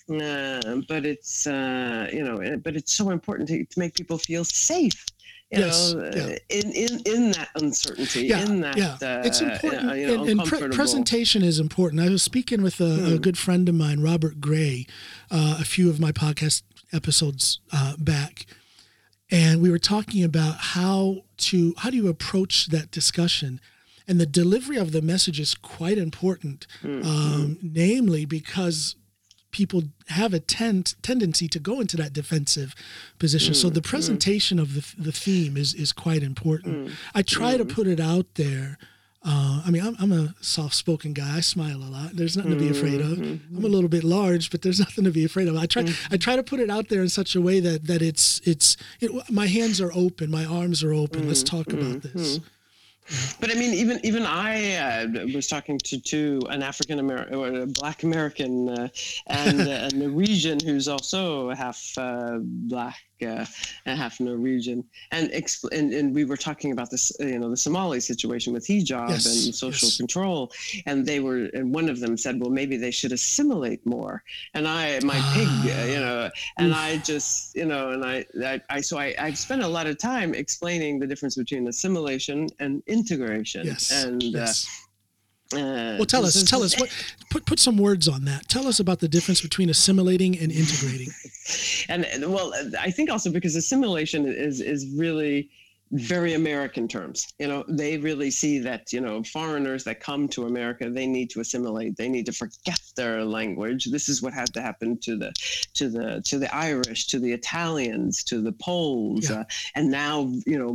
[0.10, 4.18] Uh, but it's uh, you know, uh, but it's so important to, to make people
[4.18, 5.06] feel safe.
[5.52, 6.24] You Yes, know, yeah.
[6.24, 8.98] uh, in, in in that uncertainty, yeah, in that yeah.
[9.02, 12.02] uh, it's important, you know, and, and pre- presentation is important.
[12.02, 13.16] I was speaking with a, a Hmm.
[13.18, 14.88] good friend of mine, Robert Gray,
[15.32, 18.46] uh, a few of my podcast episodes uh, back,
[19.32, 23.62] and we were talking about how to how do you approach that discussion,
[24.08, 28.96] and the delivery of the message is quite important, Hmm, um, namely because
[29.54, 32.76] people have a tend, tendency to go into that defensive
[33.20, 33.54] position.
[33.54, 33.86] So mm, the mm.
[33.86, 36.88] presentation of the, the theme is is quite important.
[36.88, 38.78] Mm, I try to put it out there.
[39.26, 41.38] Uh, I mean, I'm, I'm a soft-spoken guy.
[41.38, 42.10] I smile a lot.
[42.12, 43.18] There's nothing to be afraid of.
[43.20, 45.56] I'm a little bit large, but there's nothing to be afraid of.
[45.56, 45.86] I try.
[46.12, 48.76] I try to put it out there in such a way that that it's it's.
[49.00, 50.30] It, my hands are open.
[50.30, 51.28] My arms are open.
[51.28, 52.40] Let's talk about this.
[53.40, 57.62] But I mean, even even I uh, was talking to to an African American or
[57.62, 58.88] a Black American uh,
[59.28, 63.46] and a Norwegian who's also half uh, black uh,
[63.86, 67.58] and half Norwegian, and, expl- and and we were talking about this, you know, the
[67.58, 69.98] Somali situation with hijab Yes, and social yes.
[69.98, 70.52] control,
[70.86, 74.68] and they were, and one of them said, well, maybe they should assimilate more, and
[74.68, 76.78] I, my pig, uh, you know, and Oof.
[76.78, 79.98] I just, you know, and I, I, I so I, I've spent a lot of
[79.98, 83.92] time explaining the difference between assimilation and integration, Yes.
[84.04, 84.68] and yes.
[85.54, 86.36] uh, uh, well, tell us.
[86.36, 86.80] is- Tell us.
[86.80, 86.90] What,
[87.30, 88.48] put put some words on that.
[88.48, 91.10] Tell us about the difference between assimilating and integrating.
[91.90, 95.50] and and, well i think also because assimilation is is really
[95.92, 100.46] very american terms you know they really see that you know foreigners that come to
[100.48, 104.52] america they need to assimilate they need to forget their language this is what had
[104.54, 105.32] to happen to the
[105.74, 109.42] to the to the irish to the italians to the poles Yeah.
[109.42, 109.44] uh,
[109.76, 110.16] and now
[110.52, 110.74] you know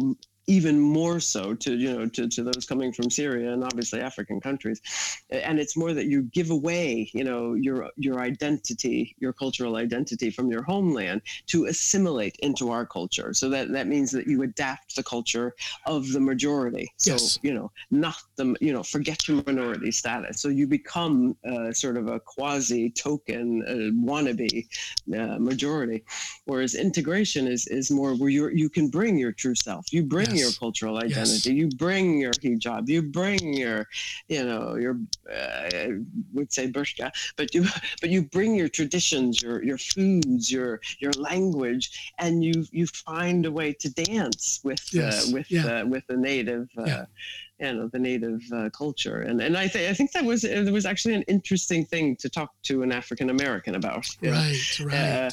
[0.49, 4.41] even more so to you know to, to those coming from syria and obviously african
[4.41, 4.81] countries.
[5.31, 10.31] And it's more that you give away you know your your identity your cultural identity
[10.31, 13.35] from your homeland to assimilate into our culture.
[13.35, 15.55] So that that means that you adapt the culture
[15.87, 16.93] of the majority.
[16.97, 17.39] So Yes.
[17.43, 20.41] you know not the you know forget your minority status.
[20.41, 24.67] So you become uh, sort of a quasi token uh, wannabe
[25.17, 26.05] uh, majority.
[26.47, 29.93] Whereas integration is is more where you you can bring your true self.
[29.93, 30.59] You bring your Yes.
[30.65, 31.09] cultural Yes.
[31.13, 33.79] identity you bring your hijab you bring your
[34.35, 34.95] you know your
[35.31, 35.91] uh, I
[36.37, 37.63] would say burqa but you
[38.01, 41.85] but you bring your traditions your your foods your your language
[42.19, 45.67] and you you find a way to dance with Yes, uh, with yeah.
[45.67, 47.05] uh, with the native uh, Yeah.
[47.61, 50.73] you know the native uh, culture and and I think I think that was it
[50.79, 54.37] was actually an interesting thing to talk to an African American about you know?
[54.37, 54.81] Right.
[54.81, 54.95] Right.
[54.99, 55.31] Uh,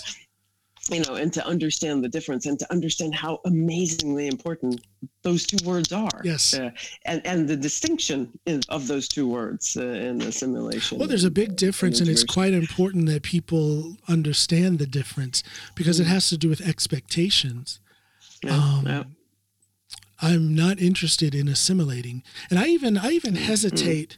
[0.91, 4.82] you know, and to understand the difference and to understand how amazingly important
[5.24, 6.21] those two words are.
[6.24, 6.54] Yes.
[6.54, 6.69] Uh,
[7.06, 11.00] and, and the distinction in, of those two words uh, in assimilation.
[11.00, 15.41] Well, there's a big difference, and it's quite important that people understand the difference
[15.74, 17.80] because it has to do with expectations.
[18.43, 19.04] Yeah, um, yeah.
[20.21, 24.17] I'm not interested in assimilating, and I even I even hesitate.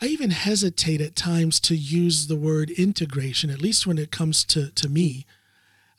[0.00, 4.44] I even hesitate at times to use the word integration, at least when it comes
[4.46, 5.26] to to me.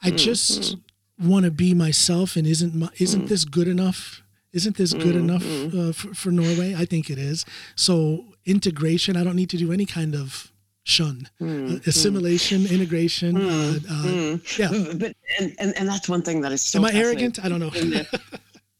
[0.06, 0.76] I just
[1.20, 4.22] want to be myself, and isn't my, isn't this good enough?
[4.54, 6.76] Isn't this good enough uh, for, for Norway?
[6.76, 7.46] I think it is.
[7.76, 10.52] So integration, I don't need to do any kind of
[10.84, 13.36] shun, Uh, assimilation, integration.
[13.38, 14.70] Uh, uh, yeah.
[14.96, 16.80] But and, and and that's one thing that is so.
[16.80, 17.44] Am I arrogant?
[17.44, 17.72] I don't know.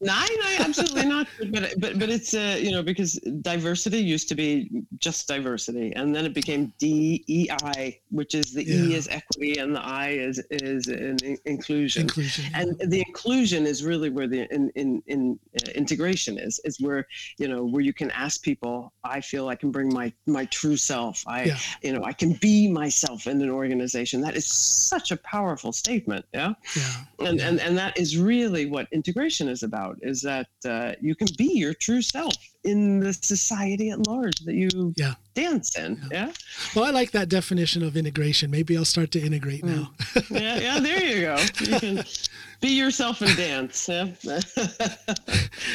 [0.00, 1.26] No, no, absolutely not.
[1.50, 6.14] But but but it's uh, you know because diversity used to be just diversity, and
[6.14, 10.08] then it became D E I, which is the E is equity and the I
[10.10, 12.02] is is in, in- inclusion.
[12.02, 12.44] Inclusion.
[12.54, 16.60] And the inclusion is really where the in, in, in uh, integration is.
[16.64, 17.06] Is where
[17.38, 18.92] you know where you can ask people.
[19.04, 21.22] I feel I can bring my my true self.
[21.26, 21.58] I Yeah.
[21.82, 24.20] you know I can be myself in an organization.
[24.20, 26.24] That is such a powerful statement.
[26.34, 27.28] Yeah yeah.
[27.28, 27.48] and, Yeah.
[27.48, 31.52] and and that is really what integration is about is that uh, you can be
[31.54, 35.14] your true self in the society at large that you Yeah.
[35.34, 36.32] dance in yeah
[36.74, 38.50] Well, I like that definition of integration.
[38.50, 39.92] Maybe I'll start to integrate now.
[40.30, 42.04] yeah yeah, there you go you can
[42.60, 44.06] be yourself and dance yeah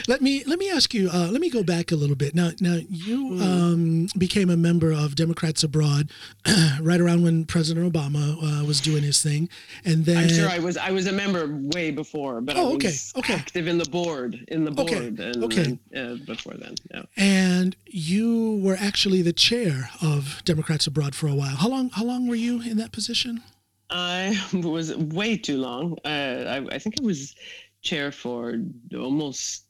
[0.08, 1.10] let me let me ask you.
[1.12, 2.36] Uh, let me go back a little bit.
[2.36, 3.42] Now, now you Hmm.
[3.42, 6.12] um, became a member of Democrats Abroad
[6.82, 9.50] right around when President Obama uh, was doing his thing,
[9.86, 12.76] and then I'm sure I was I was a member way before but I Oh,
[12.76, 13.34] was okay, okay.
[13.42, 15.78] active in the board in the board Okay, and, okay.
[15.94, 21.28] and, uh, before then yeah and you were actually the chair of Democrats Abroad for
[21.28, 21.56] a while.
[21.56, 21.90] How long?
[21.92, 23.44] How long were you in that position?
[23.92, 25.98] I was way too long.
[26.06, 27.36] Uh, I, I think I was
[27.82, 28.56] chair for
[28.96, 29.66] almost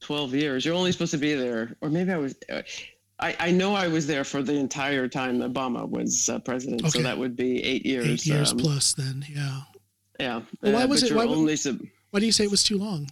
[0.00, 0.64] 12 years.
[0.64, 2.34] You're only supposed to be there, or maybe I was.
[2.50, 2.62] Uh,
[3.18, 6.90] I, I know I was there for the entire time Obama was uh, president, Okay.
[6.90, 8.06] so that would be eight years.
[8.06, 8.92] Eight years um, plus.
[8.92, 9.60] Then, yeah.
[10.20, 10.42] Yeah.
[10.62, 12.76] Well, why Uh, was it- why would- sub- Why do you say it was too
[12.78, 13.08] long?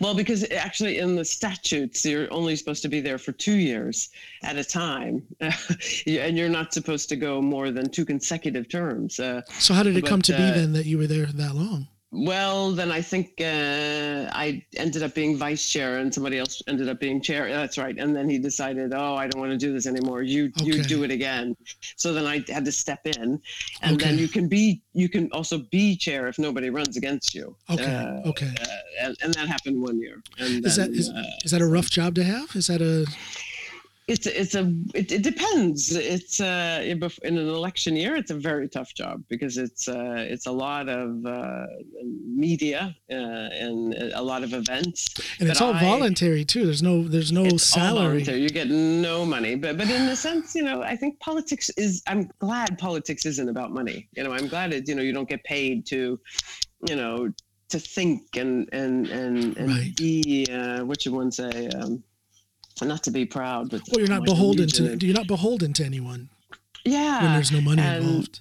[0.00, 4.10] Well, because actually in the statutes, you're only supposed to be there for two years
[4.42, 9.20] at a time, and you're not supposed to go more than two consecutive terms.
[9.20, 11.26] Uh, So how did it come But, to be uh, then that you were there
[11.26, 11.88] that long?
[12.12, 16.88] Well, then I think uh, I ended up being vice chair, and somebody else ended
[16.88, 17.48] up being chair.
[17.48, 17.96] That's right.
[17.96, 20.22] And then he decided, oh, I don't want to do this anymore.
[20.22, 21.56] You you do it again.
[21.96, 23.40] So then I had to step in,
[23.82, 27.54] and then you can be you can also be chair if nobody runs against you.
[27.70, 27.84] Okay.
[27.84, 28.52] Uh, okay.
[28.60, 28.66] uh,
[29.02, 30.20] and, and that happened one year.
[30.38, 32.56] And Is that then, is, uh, is that a rough job to have?
[32.56, 33.06] Is that a
[34.10, 35.94] it's it's a it, it depends.
[35.94, 40.46] It's uh, in an election year, it's a very tough job because it's uh, it's
[40.46, 41.66] a lot of uh,
[42.26, 45.14] media uh, and a lot of events.
[45.38, 46.64] And it's all I, voluntary too.
[46.64, 48.24] There's no there's no salary.
[48.24, 52.02] You get no money, but but in a sense, you know, I think politics is.
[52.08, 54.08] I'm glad politics isn't about money.
[54.16, 54.88] You know, I'm glad it.
[54.88, 56.18] You know, you don't get paid to,
[56.88, 57.32] you know,
[57.68, 59.96] to think and and and and right.
[59.96, 61.68] be uh, what should one say.
[61.68, 62.02] Um,
[62.84, 64.96] not to be proud, but well, you're not beholden to.
[65.04, 66.28] You're not beholden to anyone.
[66.84, 68.40] Yeah, when there's no money and, involved.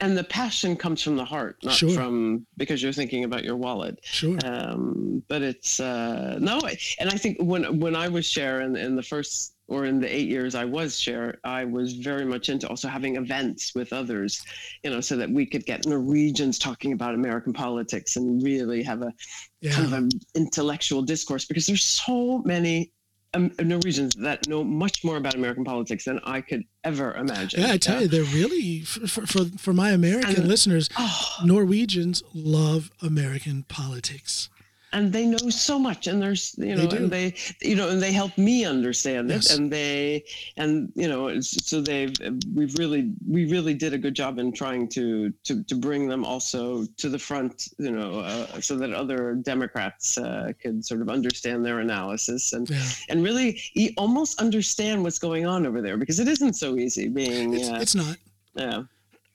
[0.00, 1.90] And the passion comes from the heart, not sure.
[1.90, 3.98] from because you're thinking about your wallet.
[4.02, 4.36] Sure.
[4.44, 6.60] Um, but it's uh, no,
[6.98, 10.28] and I think when when I was sharing in the first or in the eight
[10.28, 14.40] years I was chair, I was very much into also having events with others,
[14.84, 19.02] you know, so that we could get Norwegians talking about American politics and really have
[19.02, 19.12] a
[19.60, 19.72] yeah.
[19.72, 22.92] kind of an intellectual discourse because there's so many
[23.36, 27.60] um, Norwegians that know much more about American politics than I could ever imagine.
[27.60, 28.02] Yeah, I tell yeah.
[28.02, 30.88] you, they're really for, for for my American and, listeners.
[30.98, 34.48] Oh, Norwegians love American politics
[34.92, 38.00] and they know so much and there's you know they and they you know and
[38.00, 39.50] they help me understand yes.
[39.50, 40.24] it and they
[40.56, 42.14] and you know so they've
[42.54, 46.24] we've really we really did a good job in trying to to to bring them
[46.24, 51.08] also to the front you know uh, so that other democrats uh, could sort of
[51.08, 52.84] understand their analysis and yeah.
[53.08, 53.60] and really
[53.96, 57.78] almost understand what's going on over there because it isn't so easy being it's, uh,
[57.80, 58.16] it's not
[58.54, 58.82] yeah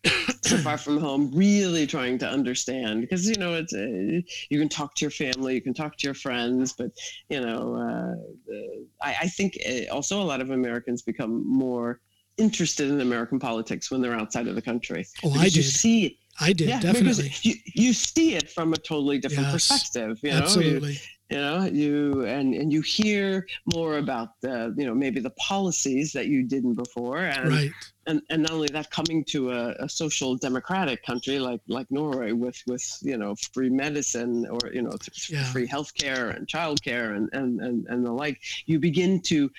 [0.41, 4.67] so far from home really trying to understand because you know it's uh, you can
[4.67, 6.91] talk to your family you can talk to your friends but
[7.29, 8.55] you know uh,
[9.01, 11.99] I, I, think uh, also a lot of americans become more
[12.37, 16.53] interested in american politics when they're outside of the country oh i did see I
[16.53, 17.31] did yeah, definitely.
[17.41, 20.17] You, you see it from a totally different yes, perspective.
[20.23, 20.93] You know, absolutely.
[20.93, 20.97] You,
[21.31, 26.11] you know you and and you hear more about the you know maybe the policies
[26.11, 27.71] that you didn't before and right.
[28.07, 32.31] And, and not only that coming to a, a, social democratic country like like norway
[32.31, 34.95] with with you know free medicine or you know
[35.29, 35.43] yeah.
[35.51, 39.49] free healthcare and childcare and, and and and the like you begin to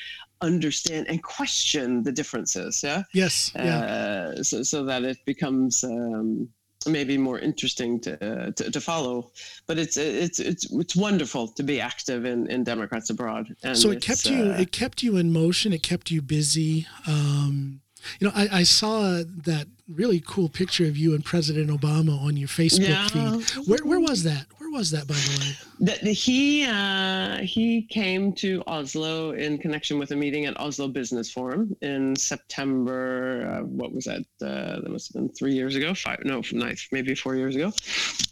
[0.41, 3.79] understand and question the differences yeah yes yeah.
[3.79, 6.49] Uh, so so that it becomes um
[6.87, 9.31] maybe more interesting to, uh, to, to follow.
[9.67, 13.55] But it's it's it's it's wonderful to be active in, in Democrats abroad.
[13.63, 15.73] And so it kept you uh, it kept you in motion.
[15.73, 16.87] It kept you busy.
[17.07, 17.83] Um,
[18.19, 22.37] you know, I, I saw that really cool picture of you and President Obama on
[22.37, 23.09] your Facebook yeah.
[23.09, 23.69] feed.
[23.69, 24.47] Where where was that?
[24.59, 25.87] Where was that, by the way?
[25.87, 31.31] That he uh, he came to Oslo in connection with a meeting at Oslo Business
[31.31, 33.61] Forum in September.
[33.61, 34.23] Uh, what was that?
[34.41, 35.95] Uh, that must have been three years ago.
[35.95, 36.21] Five?
[36.25, 37.73] No, ninth, maybe four years ago.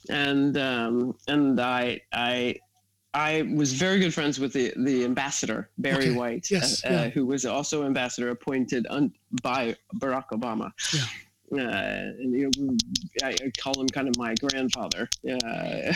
[0.09, 2.57] And um, and I I
[3.13, 6.17] I was very good friends with the, the ambassador, Barry okay.
[6.17, 7.09] White, yes, uh, yeah.
[7.09, 10.71] who was also ambassador appointed un- by Barack Obama.
[10.95, 11.05] Yeah
[11.53, 12.77] uh, and you know,
[13.25, 15.09] I, I, call him kind of my grandfather.
[15.29, 15.93] Uh,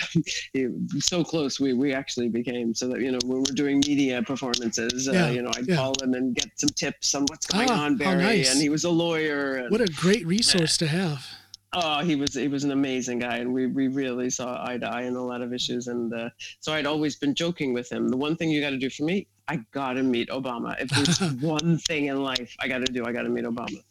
[0.98, 5.08] so close, we we actually became so that you know when we're doing media performances,
[5.08, 5.76] uh, yeah, you know, I'd yeah.
[5.76, 8.22] call him and get some tips on what's going ah, on, Barry.
[8.22, 8.52] Nice.
[8.52, 9.56] And he was a lawyer.
[9.56, 11.26] And, what a great resource to have.
[11.74, 14.86] Oh, he was he was an amazing guy, and we, we really saw eye to
[14.86, 15.88] eye in a lot of issues.
[15.88, 18.08] And uh, so I'd always been joking with him.
[18.08, 20.74] The one thing you got to do for me, I got to meet Obama.
[20.80, 23.82] If there's one thing in life I got to do, I got to meet Obama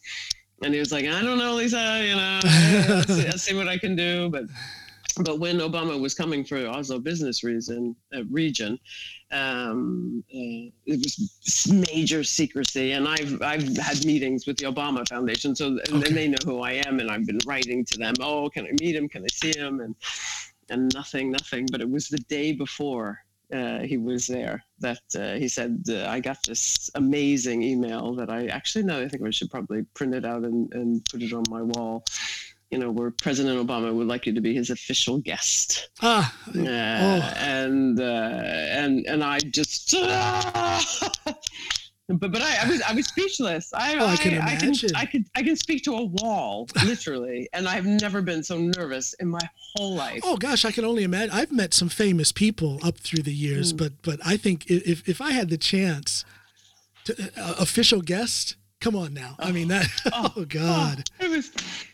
[0.64, 2.40] and he was like, I don't know, Lisa, you know,
[3.08, 4.30] see, I'll see what I can do.
[4.30, 4.46] But
[5.22, 8.80] but when Obama was coming for Oslo business reason uh, region,
[9.32, 15.56] um, uh, it was major secrecy, and I've I've had meetings with the Obama Foundation,
[15.56, 16.08] so and, okay.
[16.08, 18.14] and they know who I am, and I've been writing to them.
[18.20, 19.10] Oh, can I meet him?
[19.10, 19.80] Can I see him?
[19.82, 19.96] And
[20.70, 21.68] and nothing, nothing.
[21.72, 23.20] But it was the day before
[23.54, 28.30] uh, he was there that uh, he said uh, I got this amazing email that
[28.30, 31.34] I actually no I think I should probably print it out and, and put it
[31.34, 32.04] on my wall
[32.74, 36.60] you know where President Obama would like you to be his official guest ah uh,
[36.60, 37.22] oh.
[37.38, 38.42] and uh,
[38.82, 39.92] and and I just
[42.10, 43.72] but but I, I, was I was speechless.
[43.74, 44.90] I, oh, I, can I, imagine.
[44.96, 48.44] I can I can I can speak to a wall literally, and I've never been
[48.44, 50.22] so nervous in my whole life.
[50.24, 51.32] Oh gosh, I can only imagine.
[51.34, 53.78] I've met some famous people up through the years, mm.
[53.78, 56.26] but but I think if if I had the chance,
[57.06, 58.56] to uh, official guest.
[58.84, 59.36] Come on now.
[59.40, 59.88] Oh, I mean that.
[60.14, 61.10] Oh, oh God.
[61.22, 61.52] Oh, it was,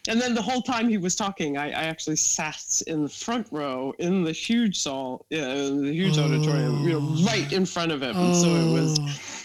[0.08, 3.48] and then the whole time he was talking, I, I actually sat in the front
[3.52, 8.02] row in the huge saw, yeah, the huge auditorium, you know, right in front of
[8.02, 8.16] him.
[8.34, 9.40] So it was oh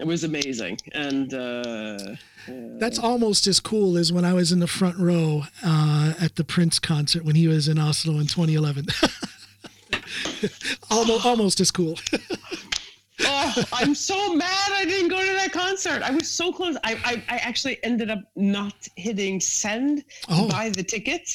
[0.00, 1.98] it was amazing and uh,
[2.78, 6.44] that's almost as cool as when i was in the front row uh, at the
[6.44, 8.86] prince concert when he was in oslo in 2011
[10.90, 11.98] almost, almost as cool
[13.42, 16.02] oh I'm so mad I didn't go to that concert.
[16.02, 16.76] I was so close.
[16.84, 20.46] I, I, I actually ended up not hitting send Oh.
[20.46, 21.26] to buy the ticket.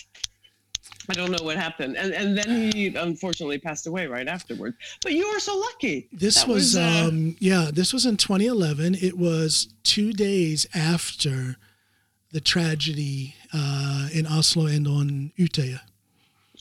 [1.07, 1.97] I don't know what happened.
[1.97, 4.75] And and then he unfortunately passed away right afterwards.
[5.03, 6.07] But you were so lucky.
[6.11, 8.95] This That was, uh, um, yeah, this was in 2011.
[8.95, 11.57] It was two days after
[12.31, 15.81] the tragedy uh, in Oslo and on Utøya.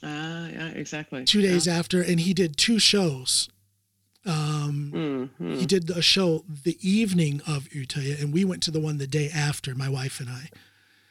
[0.03, 1.25] Ah, yeah, exactly.
[1.25, 3.49] Two days after, and he did two shows.
[4.27, 8.81] Um, Mm, He did a show the evening of Utøya, and we went to the
[8.81, 10.49] one the day after, my wife and I.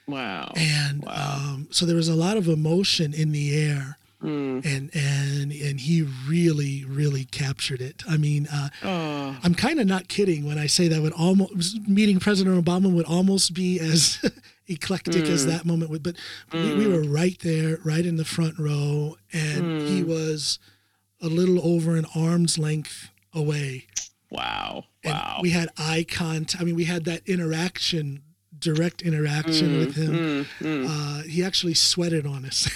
[0.08, 0.52] Wow.
[0.56, 3.98] And um, so there was a lot of emotion in the air.
[4.22, 4.64] Mm.
[4.66, 8.04] And and and he really really captured it.
[8.08, 11.86] I mean, uh, Oh, I'm kind of not kidding when I say that would almost
[11.90, 14.20] meeting President Obama would almost be as
[14.70, 16.04] eclectic as that moment would.
[16.04, 16.16] But
[16.54, 20.58] we, we were right there, right in the front row, and he was
[21.24, 23.88] a little over an arm's length away.
[24.30, 24.84] wow.
[25.04, 25.40] And Wow.
[25.42, 26.62] we had eye contact.
[26.62, 28.22] I mean, we had that interaction,
[28.58, 30.46] direct interaction with him.
[30.60, 32.70] Mm, Uh, he actually sweated on us.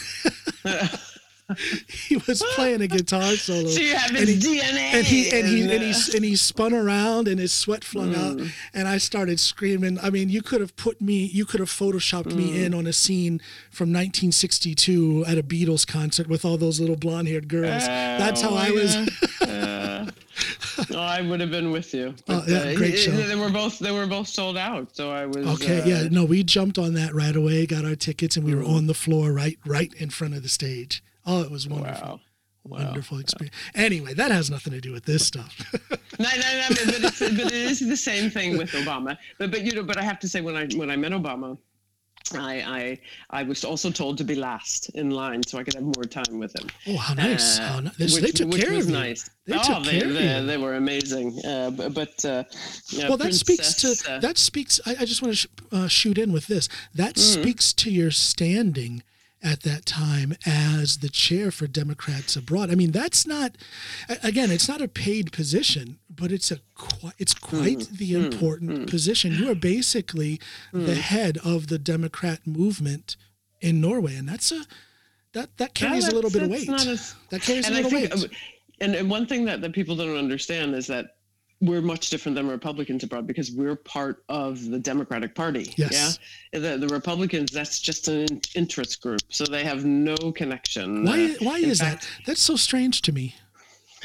[1.88, 3.68] he was playing a guitar solo.
[3.70, 4.94] so you have and his he- DNA.
[4.94, 8.14] and he and he and uh, he and he spun around and his sweat flung
[8.16, 8.40] out
[8.74, 9.98] and I started screaming.
[10.02, 12.94] I mean, you could have put me, you could have photoshopped me in on a
[12.94, 13.40] scene
[13.72, 17.86] from 1962 at a Beatles concert with all those little blonde-haired girls.
[17.86, 18.96] That's how Oh, I was.
[19.42, 20.10] yeah.
[20.96, 22.14] I would have been with you.
[22.28, 23.12] Oh, But, yeah, great he- show.
[23.12, 26.24] They were both they were both sold out, so I was Okay, uh, yeah, no,
[26.26, 29.32] we jumped on that right away, got our tickets, and we were on the floor
[29.32, 31.04] right, right in front of the stage.
[31.28, 32.20] Oh, it was wonderful, Wow.
[32.64, 32.86] Wow.
[32.86, 33.56] wonderful experience.
[33.76, 35.54] Anyway, that has nothing to do with this stuff.
[36.20, 39.16] No, no, no, but, it's, but it is the same thing with Obama.
[39.38, 41.60] But but you know, but I have to say when I when I met Obama,
[42.34, 43.00] I I
[43.40, 46.40] I was also told to be last in line so I could have more time
[46.40, 46.68] with him.
[46.88, 47.60] oh, how nice!
[47.60, 48.98] Uh, how ni- they, which, they took which care was of you.
[48.98, 49.30] nice.
[49.46, 51.40] They oh, took they, care of they, they were amazing.
[51.46, 51.70] Uh,
[52.00, 52.44] but uh,
[52.90, 54.80] yeah, well, that speaks to uh, that speaks.
[54.88, 56.68] I, I just want to sh- uh, shoot in with this.
[56.96, 57.42] That Mm-hmm.
[57.44, 59.04] speaks to your standing
[59.44, 62.72] at that time as the chair for Democrats abroad.
[62.72, 63.56] I mean, that's not
[64.24, 66.60] again, it's not a paid position, but it's a
[67.18, 67.96] it's quite Mm-hmm.
[67.98, 69.34] the important position.
[69.34, 70.40] You are basically
[70.74, 70.98] the Mm.
[70.98, 73.16] head of the Democrat movement
[73.62, 74.66] in Norway, and that's a
[75.34, 76.68] that that carries a little bit of weight.
[76.70, 78.24] as- that carries a little think, weight.
[78.24, 78.28] uh,
[78.82, 81.17] and, and one thing that, that people don't understand is that
[81.60, 85.74] we're much different than Republicans abroad because we're part of the Democratic Party.
[85.76, 86.20] Yes.
[86.54, 86.60] Yeah.
[86.60, 89.22] The, the Republicans, that's just an interest group.
[89.30, 91.04] So they have no connection.
[91.04, 92.26] Why why in is fact, that?
[92.26, 93.36] That's so strange to me.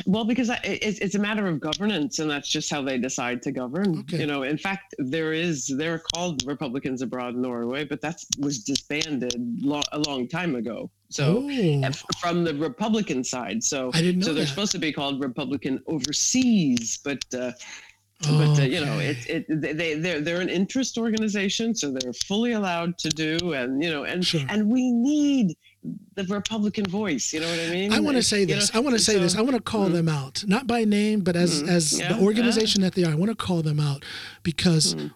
[0.07, 3.43] Well, because I, it's, it's a matter of governance, and that's just how they decide
[3.43, 3.99] to govern.
[4.01, 4.21] Okay.
[4.21, 8.61] You know, in fact, there is they're called Republicans abroad in Norway, but that was
[8.65, 10.91] disbanded lo- a long time ago.
[11.11, 11.49] So Oh.
[11.85, 14.49] f- from the Republican side, so I didn't know so they're that.
[14.51, 17.53] supposed to be called Republican overseas, but uh,
[18.23, 22.13] but uh, you know, it, it they- they they're they're an interest organization, so they're
[22.13, 24.41] fully allowed to do, and you know, and Sure.
[24.49, 25.57] and we need
[26.15, 27.33] the Republican voice.
[27.33, 27.93] You know what I mean?
[27.93, 28.75] I want to You say know, this.
[28.75, 29.37] I want to say this.
[29.37, 29.95] I want to call mm-hmm.
[29.95, 31.71] them out, not by name, but as mm-hmm.
[31.71, 33.13] as Yeah, the organization that they are.
[33.13, 34.05] I want to call them out
[34.43, 35.07] because Hmm.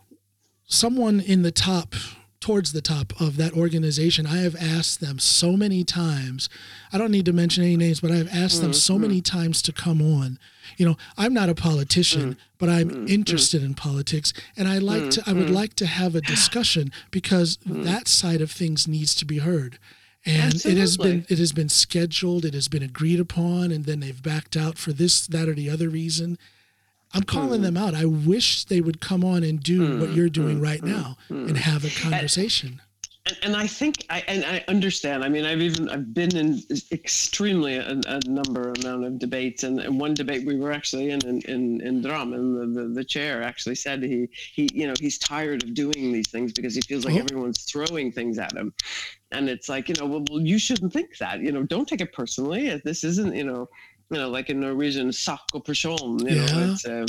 [0.67, 1.95] someone in the top,
[2.41, 6.49] towards the top of that organization, I have asked them so many times.
[6.93, 9.39] I don't need to mention any names, but I have asked them so many mm-hmm.
[9.39, 10.39] times to come on.
[10.77, 12.39] You know, I'm not a politician, Hmm.
[12.59, 15.23] but I'm interested in politics, and I like to.
[15.27, 19.39] I would like to have a discussion because that side of things needs to be
[19.39, 19.79] heard.
[20.27, 24.01] And it has been it has been scheduled, it has been agreed upon, and then
[24.01, 26.37] they've backed out for this, that, or the other reason.
[27.14, 27.64] I'm calling hmm.
[27.64, 27.95] them out.
[27.95, 31.16] I wish they would come on and do hmm, what you're doing hmm, right now
[31.29, 32.81] and have a conversation.
[33.27, 35.24] and, and I think I and I understand.
[35.24, 36.61] I mean, I've even I've been in
[36.93, 41.24] extremely a, a number amount of debates, and, and one debate we were actually in
[41.27, 44.95] in in, in Drum, and the, the the chair actually said he he you know
[45.01, 47.18] he's tired of doing these things because he feels like Oh.
[47.18, 48.72] everyone's throwing things at him,
[49.33, 52.01] and it's like you know well, well you shouldn't think that you know don't take
[52.01, 52.81] it personally.
[52.85, 53.68] This isn't you know
[54.11, 56.18] you know like in Norwegian sak og person.
[56.29, 56.47] You Yeah.
[56.53, 56.85] know it's.
[56.87, 57.07] Uh,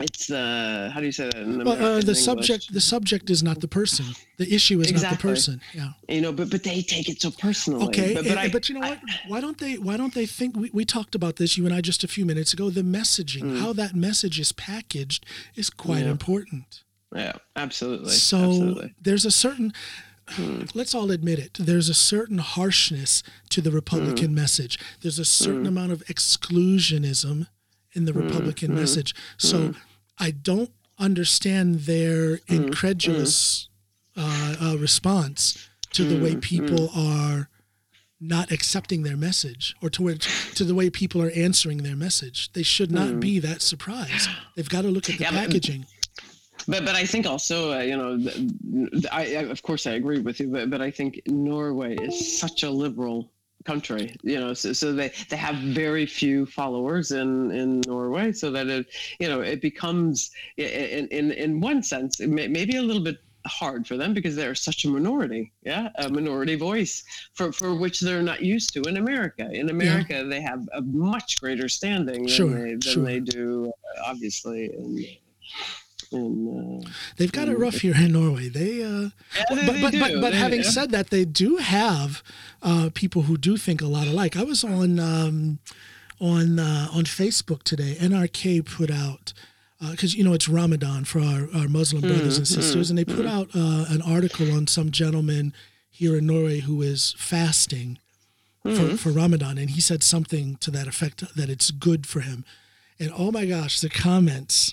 [0.00, 2.18] it's uh how do you say that in Well, uh, the English?
[2.24, 4.06] subject the subject is not the person.
[4.38, 5.60] The issue is not the person.
[5.72, 5.90] Yeah.
[6.08, 8.68] you know but but they take it so personally Okay, but, but, and- I, but
[8.68, 8.98] you know what?
[9.28, 9.74] Why don't they?
[9.78, 10.56] Why don't they think?
[10.56, 12.70] We, we talked about this, you and I, just a few minutes ago.
[12.70, 15.22] The messaging, how that message is packaged,
[15.54, 16.06] is quite Mm.
[16.06, 16.16] Yeah.
[16.18, 16.68] important.
[17.14, 19.68] yeah absolutely So absolutely there's a certain,
[20.28, 20.62] Hmm.
[20.74, 24.34] let's all admit it, there's a certain harshness to the Republican Mm.
[24.34, 24.78] message.
[25.02, 25.66] There's a certain hmm.
[25.68, 27.46] amount of exclusionism
[27.92, 28.12] in the.
[28.12, 28.20] Hmm.
[28.20, 29.14] Republican message.
[29.36, 29.74] So
[30.18, 33.68] I don't understand their incredulous
[34.16, 37.48] uh, uh, response to the way people are
[38.20, 40.14] not accepting their message or to where,
[40.54, 42.52] to the way people are answering their message.
[42.52, 44.28] They should not be that surprised.
[44.56, 45.86] They've got to look at the Yeah, but- packaging.
[46.66, 50.20] But but I think also uh, you know th- I, I of course I agree
[50.20, 53.30] with you but but I think Norway is such a liberal
[53.64, 58.50] country you know so, so they they have very few followers in in Norway so
[58.50, 58.86] that it
[59.18, 63.18] you know it becomes in in in one sense it may, maybe a little bit
[63.46, 68.00] hard for them because they're such a minority yeah a minority voice for for which
[68.00, 72.28] they're not used to in America in America they have a much greater standing than
[72.28, 73.04] Sure, they than sure.
[73.04, 75.06] they do uh, obviously in
[76.12, 77.60] in uh, They've got it Mm.
[77.60, 78.48] rough here in Norway.
[78.48, 80.20] They, uh, Yeah, but they- but they but, do.
[80.20, 80.70] but They- having yeah.
[80.70, 82.22] said that, they do have
[82.62, 84.36] uh, people who do think a lot alike.
[84.36, 85.58] I was on um,
[86.20, 87.96] on uh, on Facebook today.
[88.00, 89.32] NRK put out
[89.90, 93.04] because you know it's Ramadan for our, our Muslim Hmm, brothers and sisters, and they
[93.04, 95.52] put out uh, an article on some gentleman
[95.90, 97.98] here in Norway who is fasting
[98.64, 98.74] Hmm.
[98.76, 102.46] for, for Ramadan, and he said something to that effect that it's good for him.
[102.98, 104.72] And oh my gosh, the comments,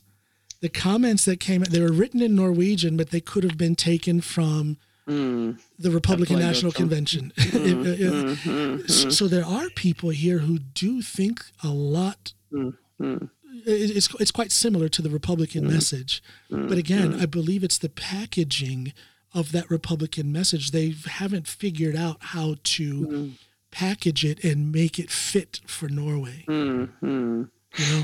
[0.62, 4.22] the comments that came, they were written in Norwegian, but they could have been taken
[4.22, 7.34] from Mm, the Republican National Convention.
[7.36, 12.34] mm, mm, So- so there are people here who do think a lot.
[12.54, 17.90] it- It's it's quite similar to the Republican message, but again, I believe it's the
[17.90, 18.94] packaging
[19.34, 20.72] of that Republican message.
[20.72, 23.34] They haven't figured out how to
[23.72, 26.46] package it and make it fit for Norway.
[26.48, 28.04] You know.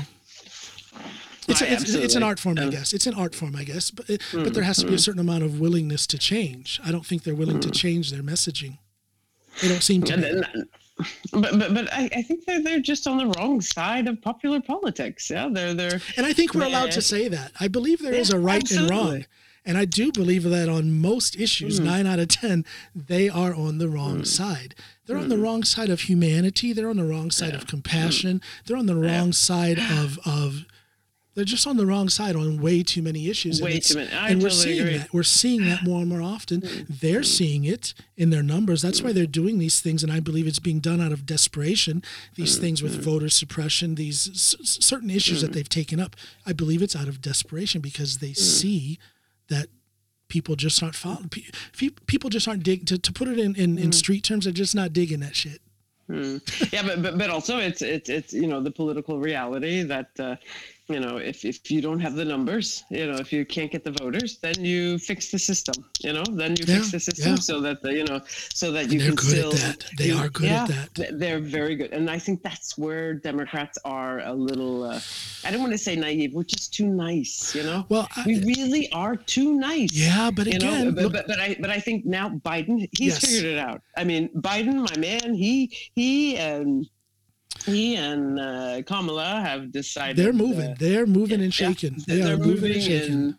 [1.48, 2.92] It's, a, it's, it's an art form, I guess.
[2.92, 3.90] It's an art form, I guess.
[3.90, 6.80] But it, but there has to be a certain amount of willingness to change.
[6.84, 8.78] I don't think they're willing to change their messaging.
[9.62, 10.16] They don't seem to.
[10.16, 10.44] Then-
[11.32, 14.60] but but but I, I think they're they're just on the wrong side of popular
[14.60, 15.30] politics.
[15.30, 17.52] Yeah, they're they're And I think we're allowed to say that.
[17.60, 18.98] I believe there is Yeah, a right and wrong.
[19.00, 19.26] absolutely.
[19.64, 21.84] And I do believe that on most issues, Hmm.
[21.84, 22.64] nine out of 10,
[22.96, 24.74] they are on the wrong side.
[25.06, 25.42] They're on the Hmm.
[25.42, 26.72] wrong side of humanity.
[26.72, 28.40] They're on the wrong side of compassion.
[28.64, 30.64] They're on the wrong side of, of,
[31.38, 33.62] they're just on the wrong side on way too many issues.
[33.62, 34.10] Way and too many.
[34.12, 34.96] I and we're seeing agree.
[34.98, 35.12] that.
[35.12, 36.62] We're seeing that more and more often.
[36.62, 37.00] Mm.
[37.00, 37.24] They're mm.
[37.24, 38.82] seeing it in their numbers.
[38.82, 39.14] That's why mm.
[39.14, 40.02] they're doing these things.
[40.02, 42.02] And I believe it's being done out of desperation.
[42.34, 46.16] These things with voter suppression, these s- certain issues that they've taken up.
[46.44, 48.98] I believe it's out of desperation because they see
[49.46, 49.68] that
[50.26, 51.30] people just aren't following.
[52.08, 54.44] People just aren't dig to, to put it in, in, in street terms.
[54.44, 55.60] They're just not digging that shit.
[56.72, 60.36] yeah, but, but but also it's it's it's you know the political reality that uh,
[60.88, 63.84] you know if if you don't have the numbers, you know if you can't get
[63.84, 65.74] the voters, then you fix the system.
[66.00, 67.40] You know, then you fix the system yeah.
[67.50, 68.20] so that the, you know
[68.54, 69.52] so that And you they're can good still.
[69.54, 69.84] at that.
[69.98, 71.18] They you- are good yeah, at that.
[71.18, 74.84] They're very good, and I think that's where Democrats are a little.
[74.84, 75.00] Uh,
[75.44, 76.32] I don't want to say naive.
[76.34, 77.54] We're just too nice.
[77.54, 77.84] You know.
[77.88, 79.92] Well, I- we really are too nice.
[79.92, 82.88] Yeah, but You again, know, but, look- but, but I but I think now Biden
[82.96, 83.20] he's Yes.
[83.24, 83.82] figured it out.
[83.96, 86.88] I mean, Biden, my man, he he and
[87.64, 90.70] he and uh, Kamala have decided they're moving.
[90.72, 92.02] uh, they're moving and shaking.
[92.06, 93.34] They they're are moving and shaking.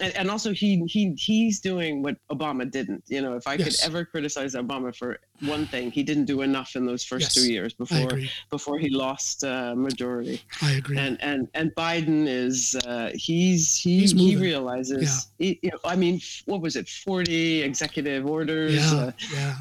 [0.00, 3.04] And, and also he he he's doing what Obama didn't.
[3.06, 3.64] You know, if I Yes.
[3.64, 7.34] could ever criticize Obama for one thing, he didn't do enough in those first Yes,
[7.34, 8.18] two years before
[8.50, 10.40] before he lost uh, majority.
[10.62, 10.98] I agree.
[10.98, 15.28] And and and Biden is uh, he's he He's he realizes.
[15.38, 16.88] He, you know, I mean, what was it?
[16.88, 18.74] Forty executive orders.
[18.74, 19.12] yeah, Uh,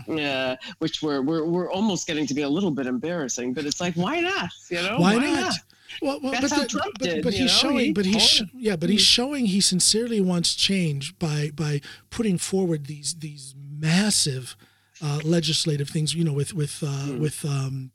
[0.08, 0.32] yeah.
[0.32, 3.80] uh, which were, were were almost getting to be a little bit embarrassing, but it's
[3.82, 4.50] like, why not?
[4.70, 5.54] You know, Why not?
[6.02, 7.48] Well, well, but, the- but, did, but he's know?
[7.70, 11.82] showing, He but he's sh- yeah, but he's showing he sincerely wants change by by
[12.10, 14.56] putting forward these these massive
[15.02, 16.14] uh, legislative things.
[16.16, 17.20] You know, with with uh, Hmm.
[17.20, 17.92] with um,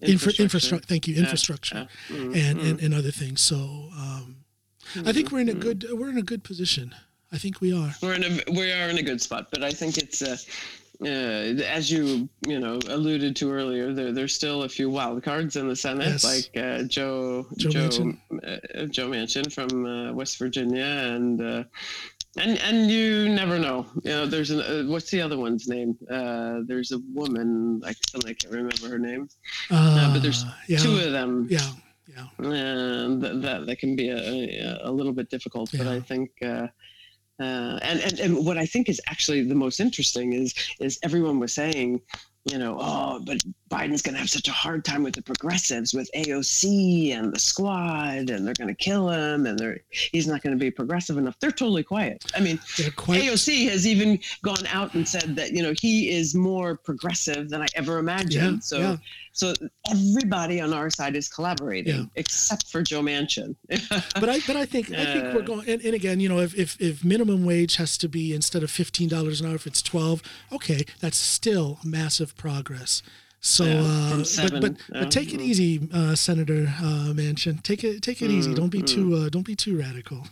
[0.00, 0.86] infra- infrastructure.
[0.86, 2.16] Thank you, infrastructure yeah.
[2.16, 2.70] Mm, and, mm.
[2.70, 3.40] and and other things.
[3.40, 4.36] So um,
[5.06, 6.94] I think we're in a good we're in a good position.
[7.30, 7.94] I think we are.
[8.02, 10.36] we're in a we are in a good spot, but I think it's uh,
[11.04, 13.92] uh, as you you know alluded to earlier.
[13.92, 16.24] There there's still a few wild cards in the Senate, Yes.
[16.24, 18.18] like uh, Joe Joe Joe Manchin.
[18.82, 21.64] uh, Joe Manchin from uh, West Virginia, and uh,
[22.36, 23.86] and and you never know.
[24.02, 25.96] You know, there's an uh, what's the other one's name?
[26.10, 27.80] Uh, there's a woman.
[27.84, 29.28] I suddenly can't remember her name.
[29.70, 31.46] Uh, but there's yeah, Two of them.
[31.50, 31.60] yeah,
[32.08, 32.26] yeah.
[32.44, 35.70] and th- that that can be a, a, a little bit difficult.
[35.76, 36.30] But I think,
[37.40, 41.38] uh, and, and and what I think is actually the most interesting is is everyone
[41.38, 42.00] was saying,
[42.44, 45.92] you know, oh, but Biden's going to have such a hard time with the progressives,
[45.94, 50.42] with AOC and the Squad, and they're going to kill him, and they're he's not
[50.42, 51.36] going to be progressive enough.
[51.40, 52.24] They're totally quiet.
[52.34, 52.58] I mean,
[52.96, 53.22] quite.
[53.22, 57.62] AOC has even gone out and said that you know he is more progressive than
[57.62, 58.56] I ever imagined.
[58.56, 58.96] Yeah, so yeah.
[59.32, 59.52] so
[59.90, 62.04] everybody on our side is collaborating Yeah.
[62.16, 63.54] except for Joe Manchin.
[63.68, 66.38] but I but I think I think we're Uh, going and, and again, you know,
[66.38, 69.66] if, if if minimum wage has to be instead of fifteen dollars an hour, if
[69.66, 73.02] it's twelve, okay, that's still massive progress.
[73.40, 75.00] So, Yeah, uh, but but, yeah.
[75.02, 77.62] but take it easy, uh, Senator uh, Manchin.
[77.62, 78.52] Take it take it easy.
[78.52, 80.26] Mm, Don't be too uh, don't be too radical.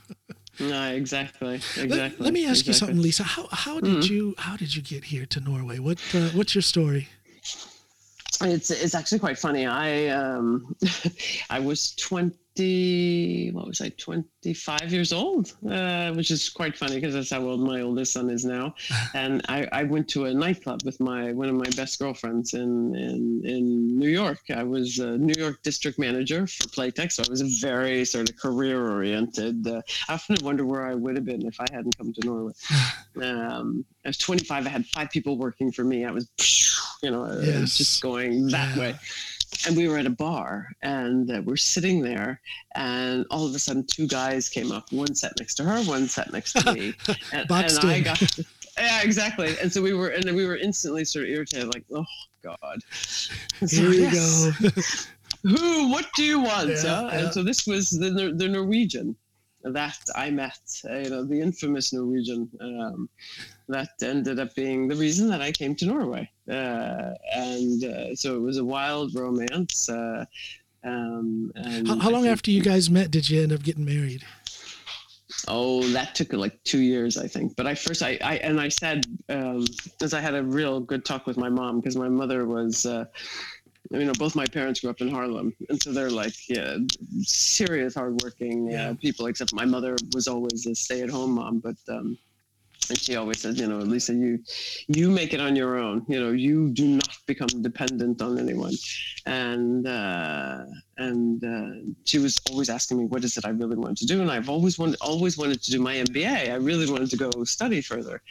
[0.58, 1.88] No, exactly, exactly.
[1.98, 3.22] Let, let me ask you something, Lisa.
[3.22, 4.10] How how did Mhm.
[4.10, 5.78] you how did you get here to Norway?
[5.78, 7.08] What uh, what's your story?
[8.42, 9.66] It's it's actually quite funny.
[9.66, 10.74] I um
[11.50, 12.36] I was twenty.
[12.58, 13.90] What was I?
[13.90, 18.12] Twenty five years old, uh, which is quite funny because that's how old my oldest
[18.14, 18.74] son is now.
[19.14, 22.94] And I, I went to a nightclub with my one of my best girlfriends in
[22.94, 24.40] in, in New York.
[24.54, 28.30] I was a New York district manager for Playtex, so I was a very sort
[28.30, 29.66] of career oriented.
[29.66, 32.52] Uh, I often wonder where I would have been if I hadn't come to Norway.
[33.16, 34.66] Um, I was 25.
[34.66, 36.04] I had five people working for me.
[36.04, 36.28] I was,
[37.02, 37.78] you know, uh, Yes.
[37.78, 38.80] just going that Yeah.
[38.82, 38.94] way.
[39.66, 42.40] And we were at a bar and uh, we're sitting there,
[42.74, 44.92] and all of a sudden, two guys came up.
[44.92, 46.94] One sat next to her, one sat next to me,
[47.32, 48.38] and, and I got.
[48.78, 49.56] Yeah, exactly.
[49.60, 52.04] And so we were, and we were instantly sort of irritated, like, oh
[52.42, 52.80] God.
[53.60, 54.68] And so, Here you yes, go.
[55.48, 55.90] Who?
[55.90, 56.70] What do you want?
[56.70, 57.10] Yeah, huh?
[57.12, 57.18] yeah.
[57.18, 59.16] And so this was the the Norwegian
[59.62, 62.48] that I met, uh, you know, the infamous Norwegian.
[62.60, 63.08] Um,
[63.68, 68.36] that ended up being the reason that I came to Norway, uh, and uh, so
[68.36, 69.88] it was a wild romance.
[69.88, 70.24] Uh,
[70.84, 73.84] um, and How, how long think- after you guys met did you end up getting
[73.84, 74.22] married?
[75.48, 77.56] Oh, that took like two years, I think.
[77.56, 79.64] But I first, I, I and I said, um,
[80.00, 83.04] as I had a real good talk with my mom because my mother was, uh,
[83.90, 86.76] you know, both my parents grew up in Harlem, and so they're like, yeah,
[87.22, 88.90] serious hardworking Yeah.
[88.90, 89.26] uh, people.
[89.26, 91.76] Except my mother was always a stay-at-home mom, but.
[91.88, 92.16] Um,
[92.90, 94.38] and she always said, you know, Lisa, you,
[94.88, 96.04] you make it on your own.
[96.08, 98.74] You know, you do not become dependent on anyone.
[99.26, 100.64] And uh,
[100.98, 104.22] and uh, she was always asking me, what is it I really want to do?
[104.22, 106.50] And I've always wanted, always wanted to do my MBA.
[106.50, 108.22] I really wanted to go study further.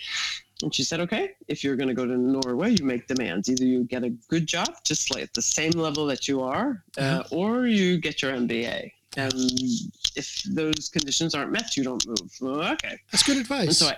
[0.63, 3.49] And she said, okay, if you're going to go to Norway, you make demands.
[3.49, 6.81] Either you get a good job, just like at the same level that you are,
[6.97, 8.89] uh, or you get your MBA.
[9.17, 9.33] And
[10.15, 12.31] if those conditions aren't met, you don't move.
[12.41, 12.97] Well, okay.
[13.11, 13.77] That's good And advice.
[13.77, 13.97] so I,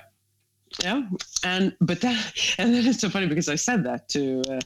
[0.83, 1.03] yeah,
[1.43, 4.59] and but that, and then it's so funny because I said that to uh,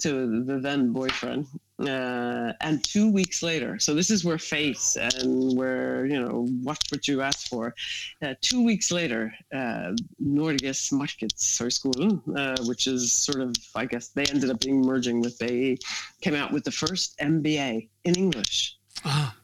[0.00, 1.46] to the then boyfriend,
[1.80, 3.78] uh, and two weeks later.
[3.78, 7.74] So this is where face and where you know what you ask for.
[8.22, 14.24] Uh, two weeks later, uh, Norges Markedshøgskolen, uh, which is sort of I guess they
[14.24, 15.76] ended up being merging with BI,
[16.20, 19.34] came out with the first MBA in English ah,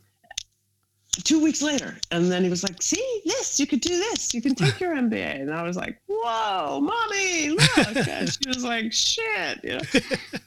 [1.25, 1.97] two weeks later.
[2.11, 4.33] And then he was like, see, this, you could do this.
[4.33, 5.41] You can take your MBA.
[5.41, 7.97] And I was like, whoa, mommy, look.
[8.11, 9.63] And she was like, shit.
[9.65, 9.81] You know?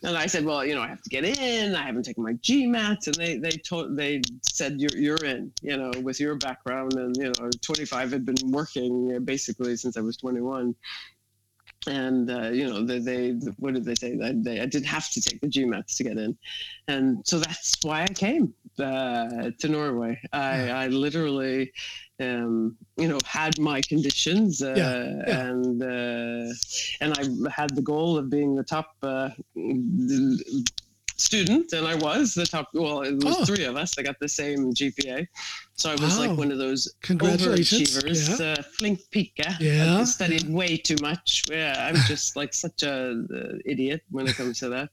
[0.04, 1.76] And I said, well, you know, I have to get in.
[1.76, 3.08] I haven't taken my GMAT.
[3.08, 6.94] And they, they told, they said, you're, you're in, you know, with your background.
[6.94, 10.76] And, you know, 25 had been working uh, basically since I was 21.
[11.86, 14.16] And, uh, you know, they, they, what did they say?
[14.16, 16.38] They, they, I didn't have to take the GMATs to get in.
[16.88, 20.20] And so that's why I came uh, to Norway.
[20.32, 21.72] I, I literally,
[22.20, 25.48] um, you know, had my conditions, uh, Yeah, yeah.
[25.48, 26.54] and uh,
[27.02, 29.30] and I had the goal of being the top uh,
[31.18, 32.70] student, and I was the top.
[32.74, 33.46] Well, it was Oh.
[33.46, 35.28] three of us I got the same GPA,
[35.76, 36.28] so I was Wow.
[36.28, 38.46] like one of those overachievers, Yeah.
[38.54, 39.56] uh, flink pika.
[39.60, 40.00] Yeah.
[40.00, 41.44] I studied way too much.
[41.50, 42.96] Yeah, I'm just like such a
[43.34, 44.90] uh, idiot when it comes to that.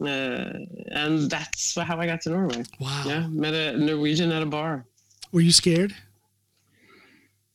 [0.00, 0.52] Uh,
[0.92, 2.64] and that's how I got to Norway.
[2.78, 3.04] wow.
[3.06, 4.86] Yeah, met a Norwegian at a bar.
[5.32, 5.94] Were you scared?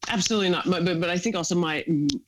[0.07, 0.69] Absolutely not.
[0.69, 1.83] But, but but I think also my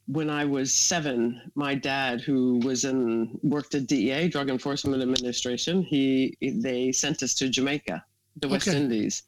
[0.07, 5.83] when I was seven, my dad, who was in worked at DEA, Drug Enforcement Administration,
[5.83, 8.03] he they sent us to Jamaica,
[8.37, 8.77] the West Okay.
[8.77, 9.23] Indies.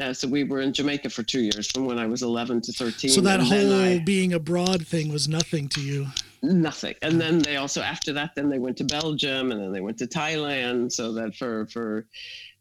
[0.00, 2.72] Uh, so we were in Jamaica for two years, from when I was 11 to
[2.72, 3.10] 13.
[3.10, 6.08] So that whole I- being abroad thing was nothing to you.
[6.44, 6.94] Nothing.
[7.02, 9.98] And then they also after that then they went to belgium and then they went
[9.98, 10.92] to thailand.
[10.92, 12.06] So that for for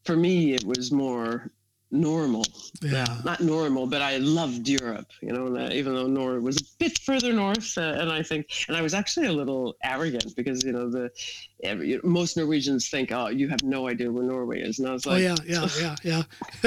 [0.05, 1.51] for me it was more
[1.93, 2.43] normal
[2.81, 3.05] Yeah.
[3.23, 6.97] not normal but i loved europe you know uh, even though norway was a bit
[6.99, 10.71] further north uh, and i think and i was actually a little arrogant because you
[10.73, 11.11] know the
[11.63, 15.05] every, most norwegians think oh you have no idea where norway is and i was
[15.05, 16.23] like, Oh like yeah, yeah, yeah,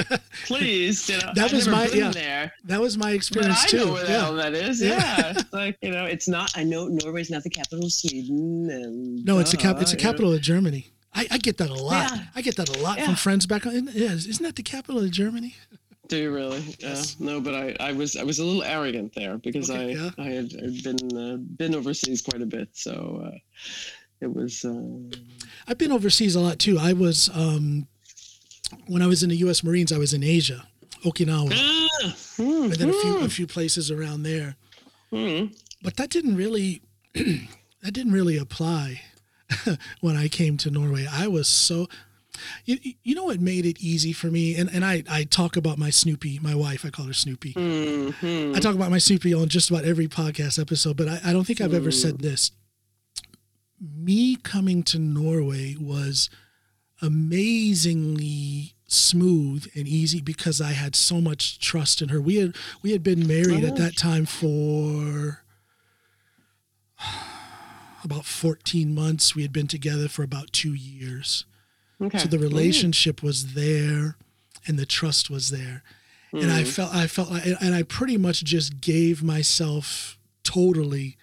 [0.08, 0.16] yeah.
[0.46, 2.10] please you know That I've was my- yeah.
[2.12, 3.76] there That was my but experience I too.
[3.78, 4.20] know where the yeah.
[4.20, 4.80] hell that is.
[4.80, 5.32] Yeah.
[5.34, 5.42] Yeah.
[5.52, 8.68] like, you know, it's not, I know Norway's not the capital of Sweden.
[8.70, 9.80] And, No, it's a cap.
[9.80, 10.10] It's a uh, you know.
[10.10, 10.90] capital of Germany.
[11.16, 12.12] I, I get that a lot.
[12.12, 12.24] Yeah.
[12.34, 13.06] I get that a lot Yeah.
[13.06, 13.88] from friends back home.
[13.92, 15.56] Yeah, isn't that the capital of Germany?
[16.08, 16.60] Do you really?
[16.78, 16.90] Yeah.
[16.90, 17.18] Yes.
[17.18, 20.10] No, but I, I was I was a little arrogant there because Okay, I yeah.
[20.18, 23.38] I had I'd been uh, been overseas quite a bit, so uh,
[24.20, 24.64] it was.
[24.64, 25.16] Uh,
[25.66, 26.78] I've been overseas a lot too.
[26.78, 27.88] I was um,
[28.86, 29.64] when I was in the U.S.
[29.64, 29.90] Marines.
[29.90, 30.68] I was in Asia,
[31.04, 34.56] Okinawa, ah, hmm, and then a few hmm, a few places around there.
[35.10, 35.46] hmm.
[35.82, 36.82] But that didn't really
[37.14, 39.00] that didn't really apply
[40.00, 41.06] when I came to Norway.
[41.10, 41.88] I was so
[42.64, 44.56] you, you know what made it easy for me?
[44.56, 47.54] And, and I, I talk about my snoopy my wife i call her snoopy.
[47.54, 48.54] Mm-hmm.
[48.54, 51.46] i talk about my snoopy on just about every podcast episode but i, I don't
[51.46, 52.50] think i've ever said this.
[53.80, 56.30] Me coming to norway was
[57.02, 62.20] amazingly smooth and easy because i had so much trust in her.
[62.20, 65.42] We had we had been married at that time for
[68.06, 71.44] about 14 months we had been together for about two years.
[72.00, 72.18] Okay.
[72.18, 74.16] so the relationship was there
[74.66, 75.82] and the trust was there.
[76.32, 76.66] And i Mm.
[76.68, 81.16] felt i felt like, and i pretty much just gave myself totally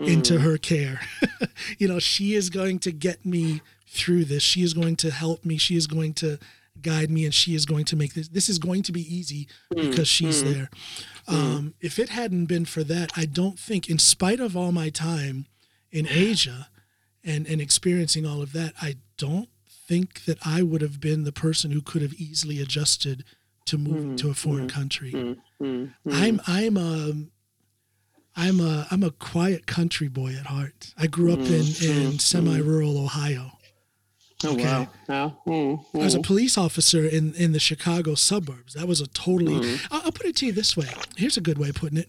[0.00, 0.40] into Mm.
[0.42, 1.00] her care.
[1.78, 4.42] You know she is going to get me through this.
[4.42, 5.56] She is going to help me.
[5.58, 6.38] She is going to
[6.80, 9.46] guide me and she is going to make this this is going to be easy
[9.70, 10.70] because she's there.
[11.28, 14.88] Um, if it hadn't been for that i don't think in spite of all my
[14.90, 15.46] time
[15.92, 16.68] in asia
[17.24, 21.32] and and experiencing all of that i don't think that i would have been the
[21.32, 23.24] person who could have easily adjusted
[23.66, 27.12] to moving to a foreign country Mm, mm, i'm i'm a
[28.36, 32.98] i'm a i'm a quiet country boy at heart i grew up in in semi-rural
[32.98, 33.52] ohio
[34.44, 34.88] Oh Okay.
[35.08, 35.36] wow!
[35.46, 36.26] Mm, I was a mm.
[36.26, 38.74] police officer in, in the Chicago suburbs.
[38.74, 39.54] That was a totally.
[39.54, 39.94] Mm-hmm.
[39.94, 40.88] I'll, I'll put it to you this way.
[41.16, 42.08] Here's a good way of putting it.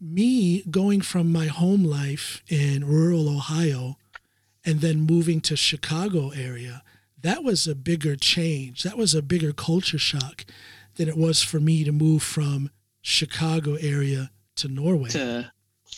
[0.00, 3.96] Me going from my home life in rural Ohio,
[4.64, 6.82] and then moving to Chicago area.
[7.22, 8.82] That was a bigger change.
[8.82, 10.44] That was a bigger culture shock
[10.96, 12.70] than it was for me to move from
[13.00, 15.50] Chicago area to Norway To-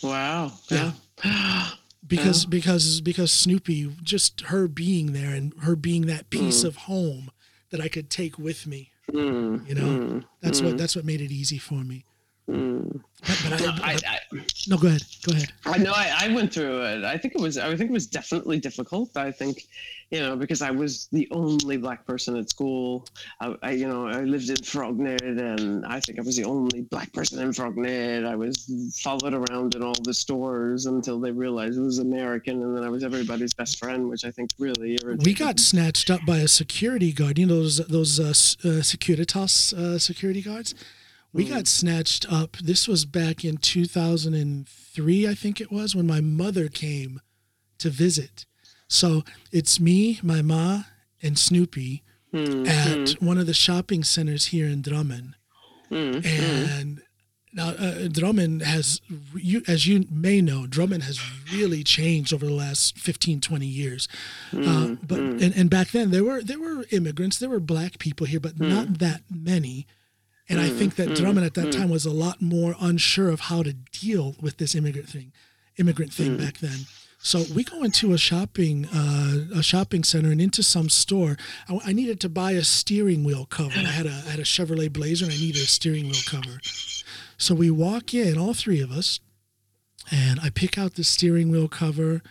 [0.03, 0.51] wow.
[0.69, 0.91] Yeah.
[1.23, 1.69] Yeah.
[2.07, 6.67] because because because Snoopy just her being there and her being that piece Mm.
[6.67, 7.31] of home
[7.71, 8.91] that I could take with me.
[9.11, 12.05] Mm, You know, mm, That's mm, what that's what made it easy for me.
[12.49, 13.01] Mm.
[13.21, 14.19] But, but I, No, I, I,
[14.67, 15.51] no, go ahead, go ahead.
[15.65, 17.03] I know I, I went through it.
[17.03, 19.15] I think it was I think it was definitely difficult.
[19.17, 19.67] I think,
[20.09, 23.05] you know, because I was the only black person at school.
[23.41, 26.81] I, I you know, I lived in Frogner and I think I was the only
[26.83, 28.25] black person in Frogner.
[28.25, 32.75] I was followed around in all the stores until they realized it was American and
[32.75, 36.25] then I was everybody's best friend, which I think really irritated We got snatched up
[36.25, 37.37] by a security guard.
[37.37, 38.29] You know those those uh,
[38.67, 40.73] uh, Securitas uh, security guards.
[41.31, 42.57] We got snatched up.
[42.57, 47.21] This was back in 2003, I think it was, when my mother came
[47.77, 48.45] to visit.
[48.87, 50.83] So it's me, my ma,
[51.21, 55.33] and Snoopy Mm, at one of the shopping centers here in Drammen.
[55.89, 57.01] mm, mm, And
[57.51, 59.01] now uh, Drammen has,
[59.35, 61.19] you, as you may know, Drammen has
[61.51, 64.07] really changed over the last 15, 20 years.
[64.53, 65.41] uh, mm, but mm.
[65.41, 68.59] and, and back then there were there were immigrants, there were black people here, but
[68.59, 69.87] not that many.
[70.49, 73.61] And I think that Drammen at that time was a lot more unsure of how
[73.61, 75.31] to deal with this immigrant thing,
[75.77, 76.87] immigrant thing back then.
[77.21, 81.37] So we go into a shopping uh, a shopping center and into some store.
[81.67, 83.77] I, I needed to buy a steering wheel cover.
[83.77, 86.59] I had a I had a Chevrolet Blazer and I needed a steering wheel cover.
[87.37, 89.19] So we walk in, all three of us,
[90.09, 92.21] and I pick out the steering wheel cover,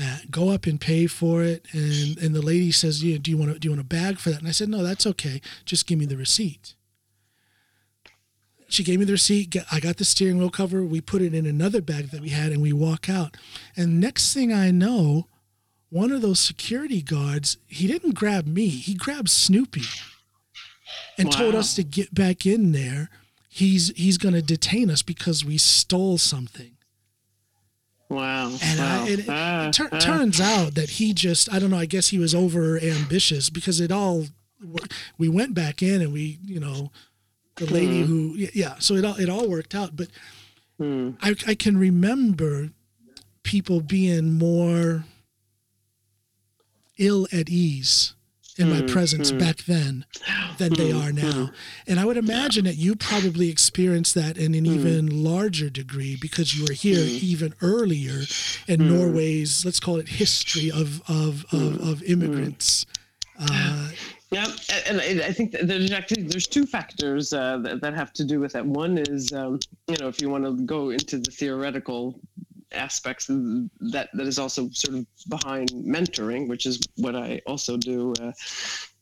[0.00, 3.36] uh, go up and pay for it, and and the lady says, "Yeah, do you
[3.36, 5.42] want to do you want a bag for that?" And I said, "No, that's okay.
[5.66, 6.74] Just give me the receipt."
[8.68, 9.56] She gave me the receipt.
[9.72, 10.84] I got the steering wheel cover.
[10.84, 13.36] We put it in another bag that we had, and we walk out.
[13.76, 15.26] And next thing I know,
[15.90, 18.68] one of those security guards, he didn't grab me.
[18.68, 19.84] He grabbed Snoopy,
[21.16, 23.08] and told us to get back in there.
[23.48, 26.72] He's he's going to detain us because we stole something.
[28.10, 28.56] Wow.
[28.62, 29.04] And, wow.
[29.04, 29.98] I, it, Ah, it tur- ah.
[29.98, 33.80] turns out that he just, I don't know, I guess he was over ambitious because
[33.80, 34.24] it all,
[35.18, 36.90] we went back in and we, you know,
[37.58, 38.06] the lady hmm.
[38.06, 39.96] who, yeah, so it all, it all worked out.
[39.96, 40.08] But
[40.78, 41.10] Hmm.
[41.20, 42.70] I, I can remember
[43.42, 45.04] people being more
[46.98, 48.14] ill at ease
[48.56, 48.86] in my hmm.
[48.86, 49.38] presence hmm.
[49.38, 50.04] back then
[50.58, 51.50] than they are now.
[51.86, 56.56] And I would imagine that you probably experienced that in an even larger degree because
[56.56, 58.22] you were here even earlier
[58.66, 62.86] in Norway's, let's call it history of, of, of, of immigrants.
[63.40, 63.90] Uh,
[64.30, 64.46] Yeah,
[64.86, 68.52] and I think there's actually there's two factors uh, that, that have to do with
[68.52, 68.66] that.
[68.66, 72.20] One is um, you know if you want to go into the theoretical
[72.72, 78.12] aspects that that is also sort of behind mentoring, which is what I also do.
[78.20, 78.32] Uh,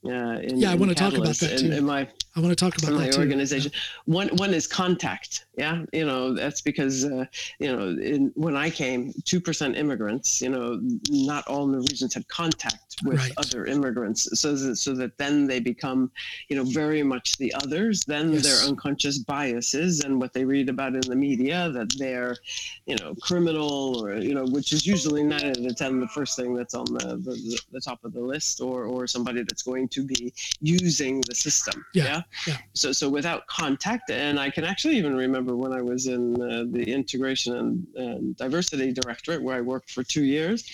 [0.07, 1.72] Uh, in, yeah, I want to talk about that too.
[1.72, 3.20] in my I want to talk about my that too.
[3.20, 3.72] organization.
[4.04, 5.46] One one is contact.
[5.57, 7.24] Yeah, you know that's because uh,
[7.59, 10.40] you know in, when I came, two percent immigrants.
[10.40, 10.80] You know,
[11.11, 13.32] not all Norwegians had contact with Right.
[13.36, 16.11] other immigrants, so that, so that then they become,
[16.48, 18.04] you know, very much the others.
[18.04, 18.42] Then Yes.
[18.44, 22.36] their unconscious biases and what they read about in the media that they're,
[22.86, 26.36] you know, criminal or you know, which is usually nine out of ten the first
[26.36, 29.88] thing that's on the the, the top of the list, or or somebody that's going
[29.88, 31.84] to be using the system.
[31.94, 32.59] Yeah, yeah.
[32.74, 36.64] So so without contact, and I can actually even remember when I was in uh,
[36.70, 40.70] the integration and, and diversity directorate where I worked for two years.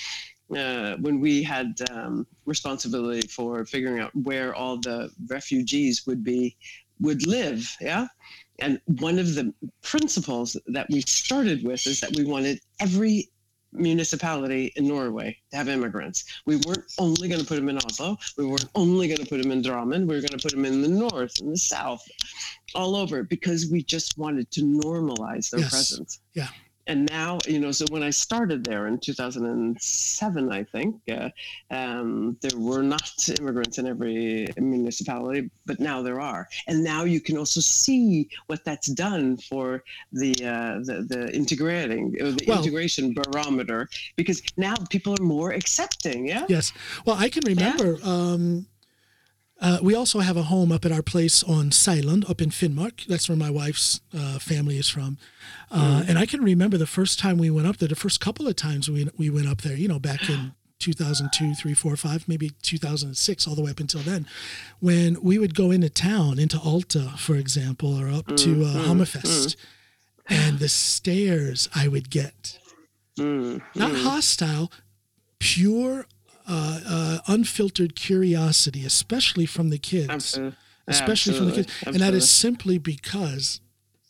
[0.55, 6.57] Uh, when we had um, responsibility for figuring out where all the refugees would be
[7.01, 8.07] would live, yeah,
[8.59, 9.53] and one of the
[9.83, 13.29] principles that we started with is that we wanted every
[13.73, 16.25] municipality in Norway to have immigrants.
[16.47, 18.19] We weren't only going to put them in Oslo.
[18.37, 20.01] We weren't only going to put them in Drammen.
[20.07, 22.07] We were going to put them in the north and the south,
[22.75, 25.71] all over, because we just wanted to normalize their Yes.
[25.71, 26.21] presence.
[26.35, 26.49] Yeah.
[26.87, 31.31] And now, you know, so when I started there in 2007, I think, uh,
[31.71, 36.49] um, there were not immigrants in every municipality, but now there are.
[36.67, 42.13] And now you can also see what that's done for the uh, the, the integrating,
[42.13, 46.27] the Well- integration barometer, because now people are more accepting.
[46.29, 46.47] Yeah.
[46.49, 46.73] Yes.
[47.07, 47.99] Well, I can remember.
[48.03, 48.67] Um,
[49.63, 53.07] uh, we also have a home up at our place on Seiland, up in Finnmark.
[53.07, 55.17] That's where my wife's uh, family is from.
[55.71, 58.47] Uh, And I can remember the first time we went up there, the first couple
[58.49, 62.29] of times we, we went up there, you know, back in 2002, 3, 4, 5,
[62.29, 64.27] maybe 2006, all the way up until then,
[64.81, 69.55] when we would go into town, into Alta, for example, or up to uh, Hammerfest,
[70.29, 72.59] and the stares I would get.
[73.17, 74.73] Mm, not hostile,
[75.39, 76.07] pure,
[76.49, 80.57] uh, uh, unfiltered curiosity, especially from the kids, absolutely.
[80.89, 81.93] especially from the kids, Absolutely.
[81.93, 83.61] and that is simply because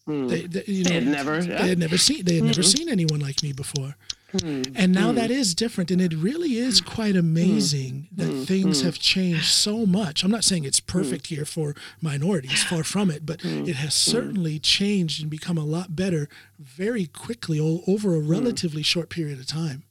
[0.06, 2.88] they, they, you know, They had never- they had never seen, they had never seen
[2.88, 3.96] anyone like me before.
[4.40, 4.62] Hmm.
[4.74, 8.44] And now that is different, and it really is quite amazing that Hmm.
[8.44, 10.24] things have changed so much.
[10.24, 13.68] I'm not saying it's perfect here for minorities, far from it, but Hmm.
[13.68, 18.28] it has certainly changed and become a lot better very quickly over a Hmm.
[18.28, 19.82] relatively short period of time.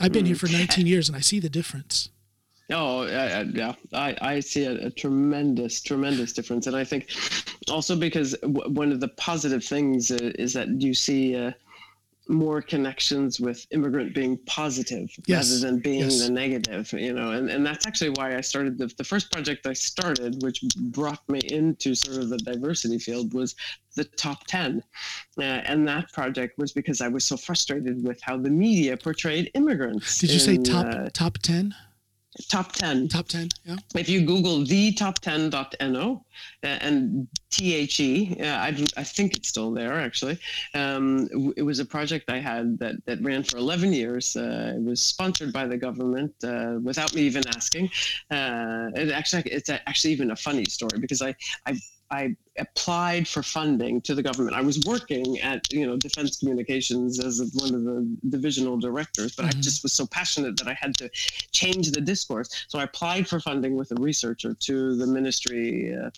[0.00, 2.08] I've been here for 19 years, and I see the difference.
[2.70, 3.74] Oh, yeah, yeah, yeah.
[3.92, 6.66] I, I see a, a tremendous, tremendous difference.
[6.66, 7.10] And I think
[7.70, 11.52] also because w- one of the positive things uh, is that you see uh,
[12.32, 16.22] more connections with immigrant being positive Yes, rather than being yes.
[16.22, 19.66] the negative, you know, and, and that's actually why I started the, the first project
[19.66, 23.54] I started, which brought me into sort of the diversity field was
[23.94, 24.82] the top 10.
[25.38, 29.50] Uh, and that project was because I was so frustrated with how the media portrayed
[29.54, 30.18] immigrants.
[30.18, 31.74] Did you say in, top uh, top 10?
[32.48, 33.48] Top 10 Top 10?
[33.64, 33.76] Yeah.
[33.94, 36.24] if you google the top10.no
[36.64, 37.28] uh, and
[37.58, 40.38] the uh, I, I think it's still there actually
[40.74, 44.82] um, it was a project i had that, that ran for 11 years uh, it
[44.82, 47.90] was sponsored by the government uh, without me even asking
[48.30, 51.34] uh, it actually it's actually even a funny story because i
[51.66, 51.74] i
[52.12, 54.54] I applied for funding to the government.
[54.54, 57.98] I was working at, you know, Defense Communications as one of the
[58.28, 59.62] divisional directors, but I Mhm.
[59.62, 61.08] just was so passionate that I had to
[61.52, 62.48] change the discourse.
[62.68, 66.10] So I applied for funding with a researcher to the Ministry uh,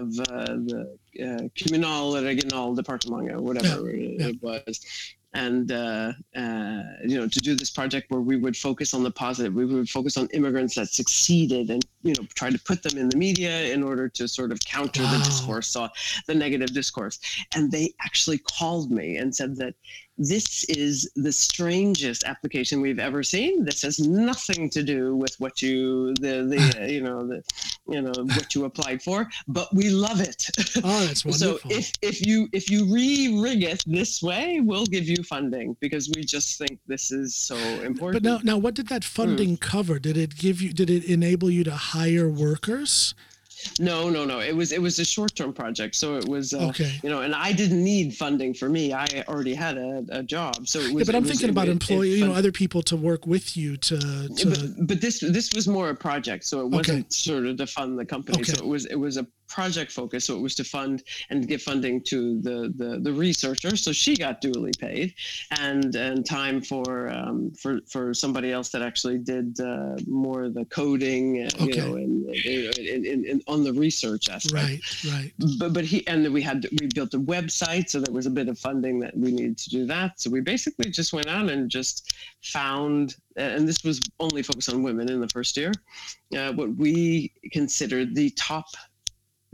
[0.00, 0.80] of uh, the
[1.26, 4.26] uh, Communal Regional Departement, or whatever it, yeah.
[4.30, 4.74] it was.
[5.34, 6.12] And uh,
[6.42, 9.66] uh, you know, to do this project where we would focus on the positive, we
[9.66, 13.16] would focus on immigrants that succeeded, and you know, try to put them in the
[13.16, 15.18] media in order to sort of counter Wow.
[15.18, 15.88] the discourse, uh,
[16.26, 17.18] the negative discourse.
[17.54, 19.74] And they actually called me and said that
[20.18, 23.64] this is the strangest application we've ever seen.
[23.64, 27.42] This has nothing to do with what you the the uh, you know the
[27.88, 30.44] you know what you applied for, but we love it.
[30.82, 31.70] Oh, that's wonderful.
[31.70, 36.10] so if if you if you re-rig it this way, we'll give you funding because
[36.14, 38.22] we just think this is so important.
[38.22, 39.98] but now, now, what did that funding cover?
[40.00, 40.72] Did it give you?
[40.72, 41.97] Did it enable you to hire
[42.28, 43.14] workers?
[43.80, 44.38] No, no, no.
[44.40, 46.92] It was it was a short term project, so it was uh, Okay.
[47.02, 48.92] you know, and I didn't need funding for me.
[48.92, 51.00] I already had a, a job, so it was.
[51.00, 53.76] Yeah, but I'm was- thinking about employee, you know, other people to work with you
[53.76, 53.98] to.
[54.28, 57.66] To but, but this this was more a project, so it wasn't sort of to
[57.66, 58.40] fund the company.
[58.42, 58.52] Okay.
[58.52, 60.26] So it was it was a project focused.
[60.26, 63.76] So it was to fund and give funding to the the, the researcher.
[63.76, 65.14] So she got duly paid,
[65.58, 70.54] and and time for um, for for somebody else that actually did uh, more of
[70.54, 71.64] the coding, Okay.
[71.64, 74.80] you know, and, on the research aspect Right,
[75.12, 75.32] right.
[75.58, 78.48] but but he and we had we built a website so there was a bit
[78.48, 81.70] of funding that we needed to do that so we basically just went out and
[81.70, 85.72] just found and this was only focused on women in the first year
[86.36, 88.66] uh, what we considered the top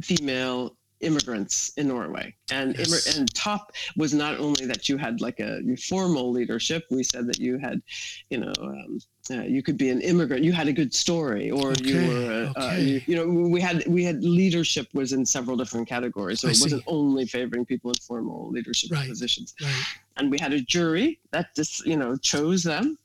[0.02, 3.14] female immigrants in Norway and Yes.
[3.16, 7.38] and top was not only that you had like a formal leadership we said that
[7.38, 7.82] you had
[8.30, 8.98] you know um,
[9.30, 12.58] uh, you could be an immigrant you had a good story or you were a,
[12.60, 16.48] uh, you, you know we had we had leadership was in several different categories so
[16.48, 19.08] I it wasn't only favoring people in formal leadership Right.
[19.08, 19.84] positions Right.
[20.16, 22.96] and we had a jury that just you know chose them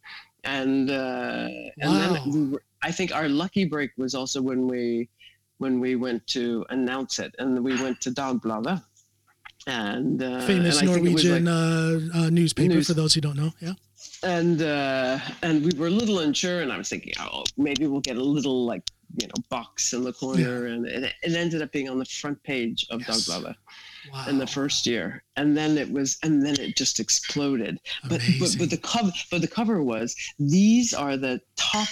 [0.46, 1.50] and uh
[1.82, 5.10] and then we were, i think our lucky break was also when we
[5.60, 8.82] when we went to announce it and we went to dagbladet
[9.68, 13.22] and uh, Famous and I think Norwegian like- uh, uh, newspaper News- for those who
[13.22, 13.52] don't know.
[13.62, 13.74] Yeah.
[14.24, 18.00] and uh, and we were a little unsure, and I was thinking, oh, maybe we'll
[18.12, 18.84] get a little like
[19.22, 22.42] you know box in the corner, and it, it ended up being on the front
[22.44, 23.28] page of Yes.
[23.28, 23.56] Dagbladet
[24.14, 24.26] Wow.
[24.30, 27.78] in the first year, and then it was, and then it just exploded.
[28.04, 28.60] But but, Amazing.
[28.60, 31.90] but the cover, but the cover was these are the top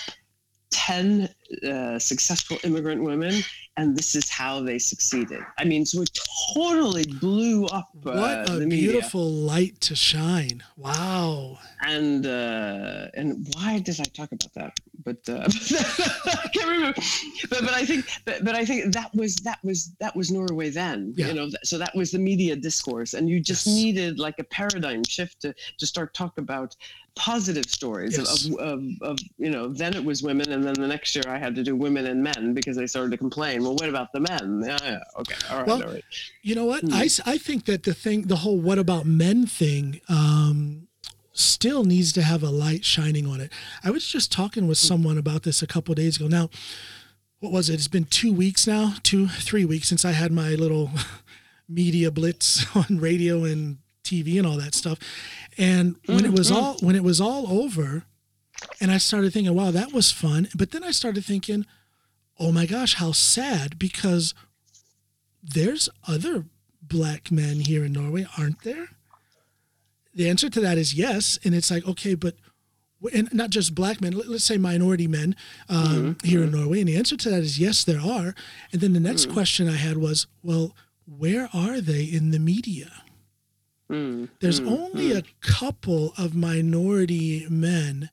[0.69, 1.29] ten
[1.67, 3.33] uh, successful immigrant women,
[3.77, 5.41] and this is how they succeeded.
[5.57, 6.17] I mean, so it
[6.53, 10.63] totally blew up uh, what a beautiful light to shine.
[10.75, 11.59] Wow.
[11.81, 14.79] and uh, and why did I talk about that?
[15.07, 15.47] But uh,
[16.43, 17.01] I can't remember.
[17.49, 20.69] But but I think but, but I think that was that was that was Norway
[20.69, 21.13] then.
[21.15, 21.27] Yeah.
[21.27, 23.75] You know, so that was the media discourse, and you just Yes.
[23.75, 25.49] needed like a paradigm shift to
[25.79, 26.75] to start talk about
[27.15, 28.45] positive stories Yes.
[28.45, 31.37] of, of, of you know then it was women and then the next year i
[31.45, 34.19] had to do women and men because they started to complain well what about the
[34.19, 36.03] men yeah, yeah okay all right Well, all right
[36.43, 36.81] You know what?
[36.81, 36.93] Hmm.
[36.93, 40.86] I, I think that the thing, the whole what about men thing, um,
[41.39, 43.51] still needs to have a light shining on it.
[43.83, 44.87] I was just talking with hmm.
[44.87, 46.27] someone about this a couple days ago.
[46.27, 46.49] Now,
[47.39, 47.75] what was it?
[47.75, 50.91] It's been two weeks now, two, three weeks since I had my little
[51.69, 54.97] media blitz on radio and TV and all that stuff.
[55.57, 56.63] And when it was mm-hmm.
[56.63, 58.03] all when it was all over,
[58.79, 60.49] and I started thinking, wow, that was fun.
[60.55, 61.65] But then I started thinking,
[62.39, 64.33] oh my gosh, how sad because
[65.43, 66.45] there's other
[66.81, 68.89] black men here in Norway, aren't there?
[70.17, 71.37] The answer to that is yes.
[71.45, 72.33] And it's like, okay, but,
[73.13, 75.35] and not just black men, let- let's say minority men
[75.69, 76.79] um, here in Norway.
[76.79, 78.33] And the answer to that is yes, there are.
[78.71, 82.91] And then the next question I had was, well, where are they in the media?
[83.91, 85.19] Mm, There's mm, only mm.
[85.19, 88.09] a couple of minority men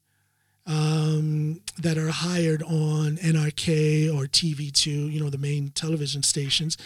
[0.67, 6.77] um, that are hired on NRK or TV2, you know, the main television stations,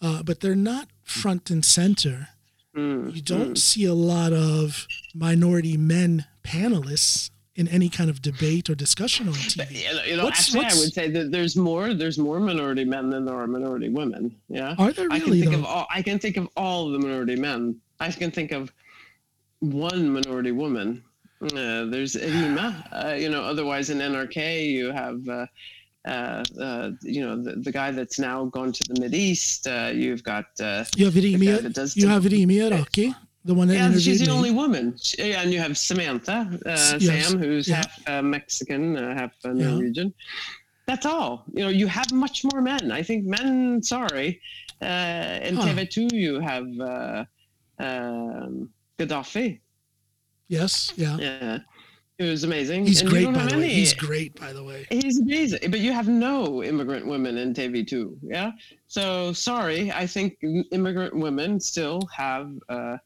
[0.00, 2.28] uh, but they're not front and center.
[2.76, 8.68] Mm, You don't see a lot of minority men panelists in any kind of debate
[8.68, 9.84] or discussion on TV.
[9.94, 12.84] know, you know, What's- actually, what's- I would say that there's more there's more minority
[12.84, 14.34] men than there are minority women.
[14.48, 15.16] Yeah, Are there really?
[15.16, 15.58] I can think though?
[15.60, 15.86] of all.
[15.94, 17.76] I can think of all the minority men.
[18.00, 18.72] I can think of
[19.60, 21.02] one minority woman.
[21.42, 22.84] Uh, there's Rima.
[22.90, 25.26] Uh, you know, otherwise in NRK you have.
[25.28, 25.46] Uh,
[26.06, 29.66] uh, uh, you know the, the guy that's now gone to the Mid East.
[29.66, 33.14] Uh, you've got uh, you have the guy Rimi, that does you have Rima Iraki,
[33.44, 34.32] the one that yeah, she's the me.
[34.32, 34.96] only woman.
[35.00, 37.76] She- yeah, and you have Samantha, uh, Yes, Sam, who's yeah.
[37.76, 39.70] half uh, Mexican, uh, half uh, Yeah.
[39.70, 40.12] Norwegian.
[40.86, 41.44] That's all.
[41.54, 42.92] You know, you have much more men.
[42.92, 43.82] I think men.
[43.82, 44.40] Sorry,
[44.82, 45.66] uh, in Huh.
[45.68, 47.24] TV2 you have uh,
[47.78, 49.60] um, Gaddafi.
[50.48, 51.16] Yes, yeah.
[51.18, 51.58] Yeah,
[52.18, 52.86] he was amazing.
[52.86, 53.64] He's And great, by the way.
[53.64, 54.86] any- He's great, by the way.
[54.90, 58.16] He's amazing, but you have no immigrant women in TV2.
[58.22, 58.52] Yeah.
[58.86, 60.38] So sorry, I think
[60.70, 62.52] immigrant women still have.
[62.68, 62.98] Uh,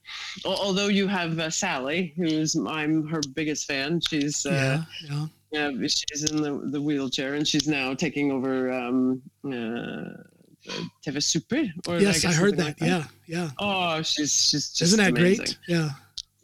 [0.45, 4.01] although you have uh, Sally, who's I'm her biggest fan.
[4.07, 5.71] She's uh, Yeah, yeah.
[5.73, 10.23] yeah, she's in the, the wheelchair and she's now taking over um, uh,
[11.03, 11.65] TV Super.
[11.89, 12.65] Or Yes, I guess heard that.
[12.79, 13.51] like Yeah, yeah.
[13.59, 15.37] Oh, she's she's just Isn't that amazing.
[15.47, 15.59] great?
[15.67, 15.91] Yeah.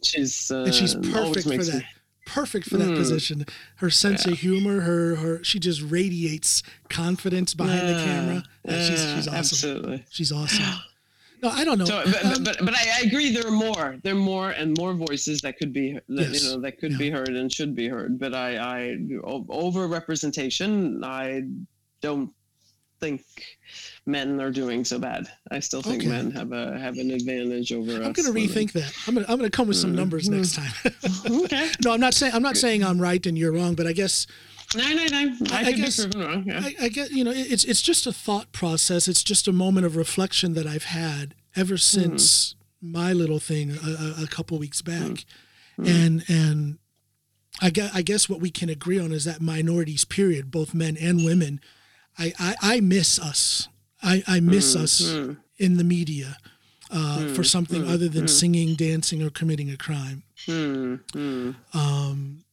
[0.03, 1.75] She's uh, and she's perfect for that.
[1.75, 1.85] me-
[2.25, 2.95] Perfect for that Mm.
[2.97, 3.45] position.
[3.77, 8.43] Her sense of humor, her her she just radiates confidence behind the camera.
[8.67, 9.35] Yeah, she's she's awesome.
[9.35, 10.05] Absolutely.
[10.09, 10.65] She's awesome.
[11.43, 11.85] No, I don't know.
[11.85, 13.29] So, but, Um, but, but I, agree.
[13.31, 13.97] There are more.
[14.01, 16.43] There are more and more voices that could be, that, Yes.
[16.43, 16.97] you know, that could Yeah.
[16.97, 18.17] be heard and should be heard.
[18.17, 21.03] But I, I over representation.
[21.03, 21.43] I
[22.01, 22.31] don't
[22.99, 23.23] think
[24.05, 25.27] men are doing so bad.
[25.51, 26.09] I still think Okay.
[26.09, 27.97] men have a have an advantage over us.
[28.05, 28.93] I'm going to rethink that.
[29.07, 30.37] I'm going to I'm going to come with some Mm, numbers mm.
[30.37, 30.93] next time.
[31.45, 31.69] okay.
[31.83, 34.27] no, I'm not saying I'm not saying I'm right and you're wrong, but I guess
[34.75, 35.35] No, no, no.
[35.51, 36.43] I, I guess- be proven wrong.
[36.47, 36.61] Yeah.
[36.63, 39.07] I, I get you know it's it's just a thought process.
[39.07, 44.21] It's just a moment of reflection that I've had ever since my little thing a,
[44.21, 45.25] a, a couple weeks back,
[45.77, 46.77] and and
[47.61, 50.97] I guess, I guess what we can agree on is that minorities, period, both men
[50.99, 51.61] and women,
[52.17, 53.67] I I, I miss us.
[54.03, 55.01] I, I miss us
[55.57, 56.37] in the media
[56.91, 60.21] uh, for something other than singing, dancing, or committing a crime.
[60.45, 61.51] Hmm, hmm.
[61.73, 62.43] Um,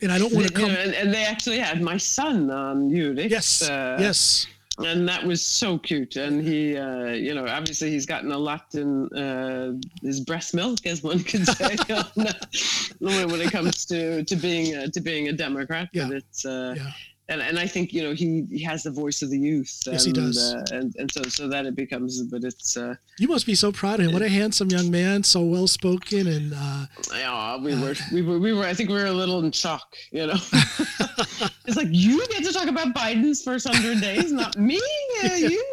[0.00, 0.76] and I don't want to You know, come.
[0.84, 3.30] and, and they actually had my son on Urix.
[3.30, 4.46] Yes, uh, yes.
[4.78, 8.74] and that was so cute and he uh, you know obviously he's gotten a lot
[8.74, 12.32] in uh, his breast milk as one could say on, uh,
[13.28, 16.06] when it comes to to being uh, to being a democrat Yeah.
[16.08, 16.92] but it's uh, Yeah.
[17.30, 19.94] And, and I think you know he, he has the voice of the youth and,
[19.94, 20.36] Yes, he does.
[20.52, 23.72] uh, and and so so that it becomes but it's uh, You must be so
[23.72, 24.12] proud of him.
[24.12, 28.38] What a handsome young man, so well spoken, and uh, yeah, we were we were
[28.38, 30.34] we were I think we were a little in shock you know
[31.66, 34.80] it's like you get to talk about Biden's first hundred days not me
[35.24, 35.64] uh, you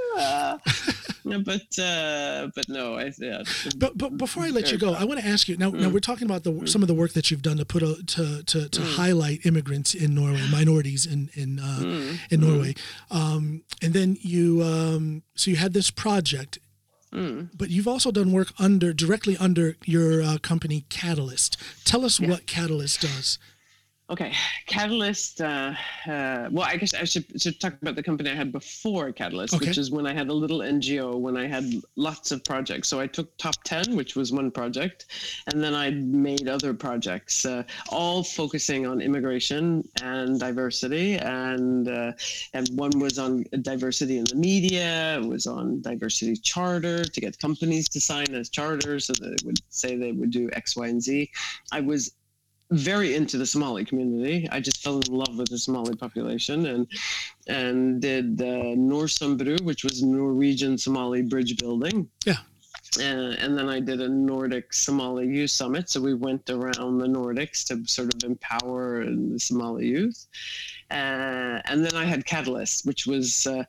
[1.29, 3.43] yeah, but uh, but no I yeah
[3.77, 5.71] but but before I let you go, I want to ask you now.
[5.71, 5.81] Mm.
[5.81, 7.95] Now we're talking about the some of the work that you've done to put a,
[8.15, 12.19] to to, to highlight immigrants in Norway, minorities in in uh, Mm.
[12.31, 12.75] in Norway,
[13.11, 16.59] um, and then you um, so you had this project.
[17.13, 17.49] Mm.
[17.55, 21.55] But you've also done work under directly under your uh, company Catalyst.
[21.85, 23.39] Tell us what Catalyst does.
[24.09, 24.31] Okay,
[24.67, 25.41] Catalyst.
[25.41, 25.73] Uh,
[26.07, 29.53] uh, well, I guess I should should talk about the company I had before Catalyst,
[29.55, 29.67] Okay.
[29.67, 31.65] which is when I had a little NGO when I had
[31.97, 32.87] lots of projects.
[32.87, 35.07] So I took Top Ten, which was one project,
[35.51, 42.13] and then I made other projects, uh, all focusing on immigration and diversity, and uh,
[42.53, 45.19] and one was on diversity in the media.
[45.19, 49.43] It was on diversity charter to get companies to sign as charters, so that it
[49.43, 51.29] would say they would do X, Y, and Z.
[51.73, 52.13] I was
[52.71, 54.47] very into the Somali community.
[54.51, 56.87] I just fell in love with the Somali population and
[57.47, 62.09] and did uh, Norsumbru, which was Norwegian Somali bridge building.
[62.25, 62.37] Yeah.
[62.97, 65.89] Uh, and then I did a Nordic Somali Youth Summit.
[65.89, 70.27] So we went around the Nordics to sort of empower the Somali youth.
[70.89, 73.63] Uh, and then I had Catalyst, which was uh,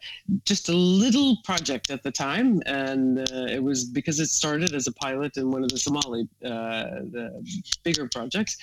[0.45, 2.63] just a little project at the time.
[2.67, 6.29] And uh, it was because it started as a pilot in one of the Somali
[6.45, 7.43] uh, the
[7.83, 8.57] bigger projects.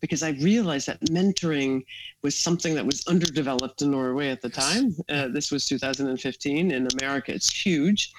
[0.00, 1.84] Because I realized that mentoring
[2.22, 4.96] was something that was underdeveloped in Norway at the time.
[5.10, 6.70] Uh, this was 2015.
[6.70, 8.10] In America, it's huge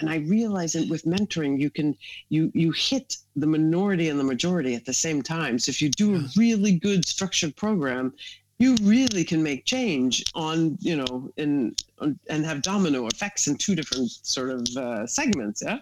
[0.00, 1.96] and i realized that with mentoring you can
[2.28, 5.88] you you hit the minority and the majority at the same time so if you
[5.90, 8.12] do a really good structured program
[8.60, 13.56] you really can make change on you know in on, and have domino effects in
[13.56, 15.78] two different sort of uh, segments yeah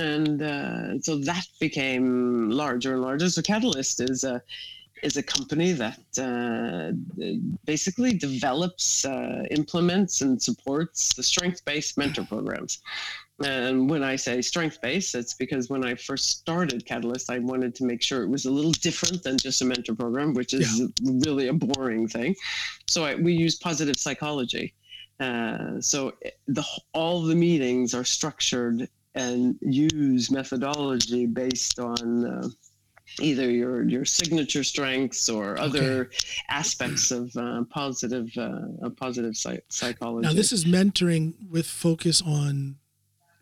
[0.00, 4.42] and uh, so that became larger and larger so catalyst is a
[5.04, 6.92] is a company that uh,
[7.66, 12.80] basically develops, uh, implements, and supports the strength-based mentor programs.
[13.42, 17.84] And when I say strength-based, it's because when I first started Catalyst, I wanted to
[17.84, 21.48] make sure it was a little different than just a mentor program, which is really
[21.48, 22.36] a boring thing.
[22.86, 24.74] So I, we use positive psychology.
[25.18, 26.12] Uh, so
[26.46, 32.26] the all the meetings are structured and use methodology based on.
[32.26, 32.48] Uh,
[33.20, 36.10] either your your signature strengths or other
[36.48, 40.26] aspects of uh, positive uh, positive psych- psychology.
[40.26, 42.76] Now this is mentoring with focus on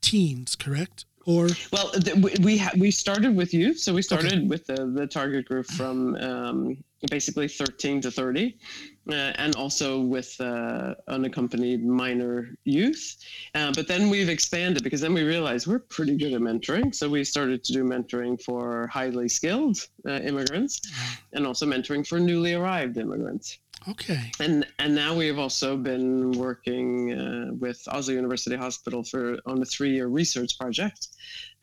[0.03, 1.07] teens, correct?
[1.25, 4.87] Or well, th- we we, ha- we started with youth, so we started with the,
[4.87, 8.57] the target group from um, basically 13 to 30,
[9.09, 13.17] uh, and also with uh, unaccompanied minor youth.
[13.55, 17.09] Uh, but then we've expanded because then we realized we're pretty good at mentoring, so
[17.09, 20.81] we started to do mentoring for highly skilled uh, immigrants,
[21.35, 23.59] and also mentoring for newly arrived immigrants.
[23.89, 29.39] Okay, And and now we have also been working uh, with Oslo University Hospital for
[29.47, 31.09] on a three-year research project.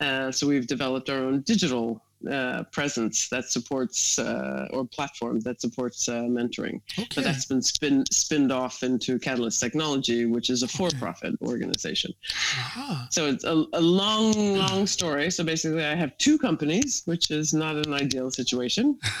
[0.00, 5.60] Uh, so we've developed our own digital uh, presence that supports uh, or platform that
[5.60, 6.80] supports uh, mentoring.
[6.98, 7.08] okay.
[7.14, 12.12] But that's been spin spinned off into Catalyst Technology, which is a for-profit organization.
[12.32, 13.08] Aha.
[13.10, 15.30] So it's a, a long, long story.
[15.30, 18.98] So basically, I have two companies, which is not an ideal situation.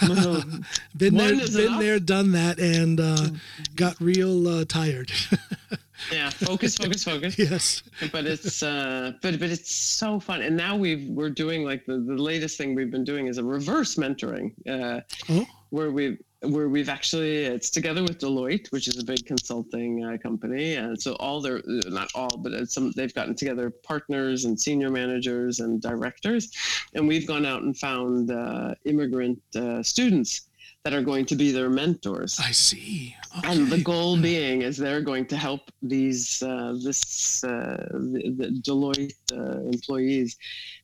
[0.96, 1.80] Been there, been enough.
[1.80, 3.28] there, done that, and uh,
[3.76, 5.10] got real uh, tired.
[6.12, 7.38] yeah, focus, focus, focus.
[7.38, 7.82] yes.
[8.12, 11.98] but it's uh but but it's so fun and now we've we're doing like the,
[11.98, 16.68] the latest thing we've been doing is a reverse mentoring uh Oh, where we've where
[16.68, 21.12] we've actually it's together with Deloitte which is a big consulting uh, company and so
[21.14, 25.60] all their uh, not all but it's some they've gotten together partners and senior managers
[25.60, 26.50] and directors
[26.94, 30.48] and we've gone out and found uh, immigrant uh, students
[30.84, 32.40] that are going to be their mentors.
[32.40, 33.14] I see.
[33.38, 33.52] Okay.
[33.52, 38.46] And the goal being is they're going to help these uh, this uh, the, the
[38.66, 40.36] Deloitte uh, employees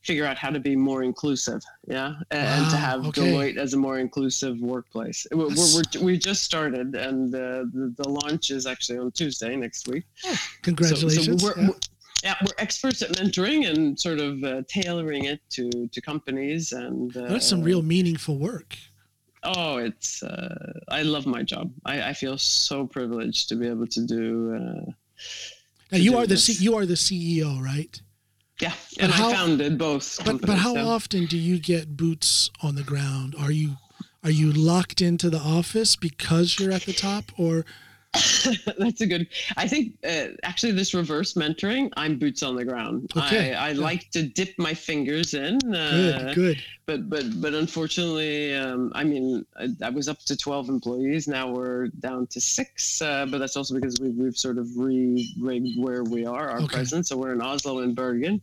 [0.02, 3.22] figure out how to be more inclusive, yeah, and, and to have okay.
[3.22, 5.26] Deloitte as a more inclusive workplace.
[5.32, 9.88] We're, we're, we just started, and uh, the, the launch is actually on Tuesday next
[9.88, 10.04] week.
[10.16, 11.42] So- Congratulations.
[11.42, 11.68] So, we're, Yeah.
[11.68, 11.80] we're-
[12.24, 17.16] yeah, we're experts at mentoring and sort of uh, tailoring it to to companies and.
[17.16, 18.76] Uh, That's some real meaningful work.
[19.46, 20.22] Oh, it's.
[20.22, 21.70] Uh, I love my job.
[21.84, 24.54] I, I feel so privileged to be able to do.
[24.54, 24.90] Uh,
[25.92, 26.36] Now to you do are the.
[26.36, 28.00] C- you are the CEO, right?
[28.60, 30.18] yeah, But and how- I founded both.
[30.24, 33.34] But but how so- often do you get boots on the ground?
[33.38, 33.76] Are you
[34.24, 37.64] are you locked into the office because you're at the top, or
[38.78, 39.28] That's a good.
[39.56, 41.90] I think uh, actually this reverse mentoring.
[41.96, 43.10] I'm boots on the ground.
[43.16, 43.80] Okay, I, I yeah.
[43.80, 45.58] like to dip my fingers in.
[45.58, 46.62] good, Uh, good?
[46.86, 51.50] but but but unfortunately um, i mean I, I was up to 12 employees now
[51.50, 56.04] we're down to six uh, but that's also because we've, we've sort of re-rigged where
[56.04, 56.76] we are our Okay.
[56.76, 58.40] presence so we're in oslo and bergen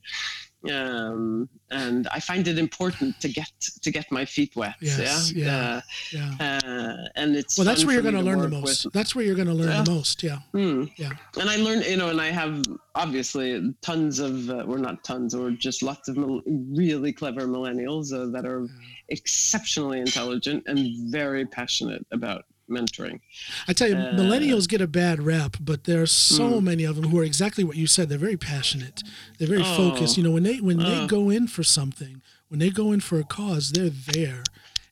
[0.72, 5.82] um, and i find it important to get to get my feet wet Yes, yeah,
[6.12, 6.32] Yeah.
[6.40, 8.86] Uh, uh, and it's Well, that's where you're going to learn the most.
[8.86, 9.84] with- That's where you're going to learn Yeah.
[9.84, 10.24] the most.
[10.24, 10.40] Yeah.
[10.52, 10.86] Hmm.
[10.98, 11.12] Yeah.
[11.40, 12.64] And I learned, you know, and I have
[12.96, 18.14] obviously tons of, uh, we're not tons, or just lots of mil- really clever millennials
[18.14, 18.68] uh, that are
[19.10, 23.20] exceptionally intelligent and very passionate about mentoring.
[23.68, 26.64] I tell you, Uh, millennials get a bad rap, but there are so Mm.
[26.64, 28.10] many of them who are exactly what you said.
[28.10, 29.04] They're very passionate.
[29.38, 29.76] They're very Oh.
[29.76, 30.18] focused.
[30.18, 31.08] You know, when they when they Oh.
[31.08, 34.44] go in for something, when they go in for a cause, they're there.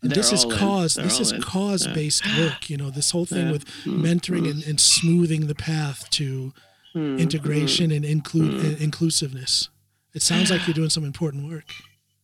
[0.03, 0.95] And this is cause.
[0.95, 1.41] This is in.
[1.41, 2.69] cause based work.
[2.69, 3.51] You know, this whole thing Yeah.
[3.51, 4.01] with Mm.
[4.01, 6.53] mentoring and, and smoothing the path to
[6.93, 7.17] Hmm.
[7.19, 9.69] integration and include uh, inclusiveness.
[10.13, 11.69] It sounds like you're doing some important work.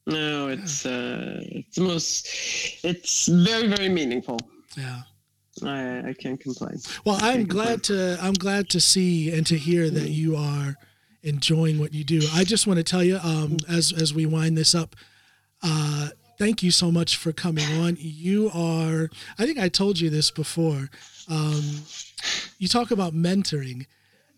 [0.06, 2.28] No, it's uh, it's the most,
[2.84, 4.40] it's very very meaningful.
[4.76, 5.04] Yeah.
[5.64, 6.78] I I can't complain.
[7.06, 10.76] Well, I'm glad to I'm glad to see and to hear that you are
[11.24, 12.22] enjoying what you do.
[12.34, 14.96] I just want to tell you, um, as as we wind this up,
[15.64, 17.98] uh, thank you so much for coming on.
[18.00, 20.90] You are, I think I told you this before.
[21.30, 21.62] Um,
[22.58, 23.86] you talk about mentoring.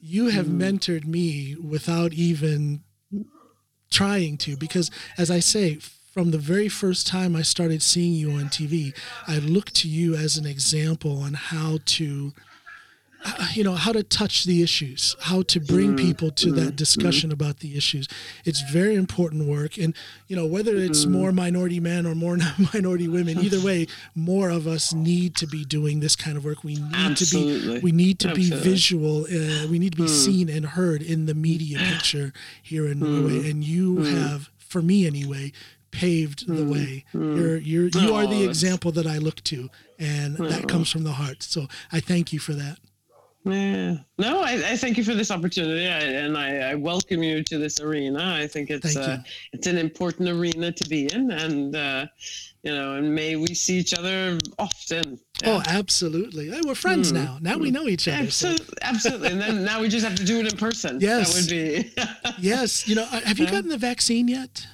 [0.02, 2.84] You have mentored me without even
[3.91, 5.80] trying to, because as I say,
[6.20, 8.94] from the very first time I started seeing you on TV,
[9.26, 12.34] I looked to you as an example on how to
[13.24, 16.08] uh, you know how to touch the issues how to bring mm-hmm.
[16.08, 16.76] people to that mm-hmm.
[16.76, 17.41] discussion mm-hmm.
[17.41, 18.08] about the issues.
[18.44, 19.96] It's very important work and
[20.28, 22.38] you know whether it's more minority men or more
[22.74, 26.66] minority women either way more of us need to be doing this kind of work.
[26.66, 30.26] We need to be we need to be visual uh, we need to be hmm.
[30.26, 33.50] seen and heard in the media picture here in Norway hmm.
[33.50, 34.16] and you hmm.
[34.16, 35.52] have for me anyway
[35.91, 39.70] paved the way you're you're you are Oh, the that's- example that I look to
[39.98, 42.78] and that comes from the heart so I thank you for that
[43.45, 43.95] Yeah.
[44.18, 47.57] No, I, I thank you for this opportunity, I, and I, I welcome you to
[47.57, 48.36] this arena.
[48.44, 49.18] I think it's Thank uh,
[49.53, 52.06] it's an important arena to be in, and uh,
[52.64, 55.18] you know, and may we see each other often.
[55.45, 56.49] Oh, absolutely.
[56.49, 57.38] Hey, we're friends now.
[57.41, 58.30] Now we know each other.
[58.30, 58.49] So.
[58.49, 59.28] absolutely, absolutely.
[59.32, 60.99] and then now we just have to do it in person.
[60.99, 61.34] Yes.
[61.34, 61.94] that would be.
[62.40, 62.88] Yes.
[62.90, 64.68] You know, uh, have you gotten the vaccine yet?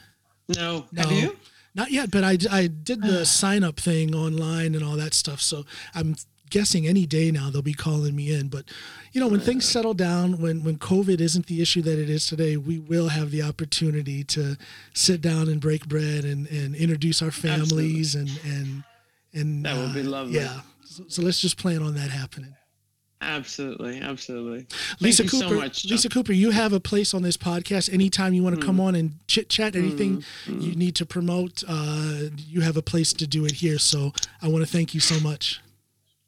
[0.48, 0.86] No.
[0.92, 1.02] No.
[1.02, 1.38] have you?
[1.74, 5.42] Not yet, but I, I did the sign up thing online and all that stuff.
[5.42, 6.16] So I'm
[6.50, 8.48] guessing any day now they'll be calling me in.
[8.48, 8.66] But,
[9.12, 12.28] you know, when things settle down, when, when COVID isn't the issue that it is
[12.28, 14.56] today, we will have the opportunity to
[14.94, 18.84] sit down and break bread and, and introduce our families and, and,
[19.34, 20.36] and That would be uh, lovely.
[20.36, 20.62] Yeah.
[20.86, 22.56] So, so let's just plan on that happening.
[23.22, 24.66] Absolutely, absolutely.
[24.70, 25.86] Thank Lisa you Cooper, so much.
[25.86, 27.92] Lisa Cooper, you have a place on this podcast.
[27.92, 28.66] Anytime you want to Mm.
[28.66, 33.14] come on and chit chat, anything you need to promote, uh, you have a place
[33.14, 33.80] to do it here.
[33.80, 35.62] So I want to thank you so much.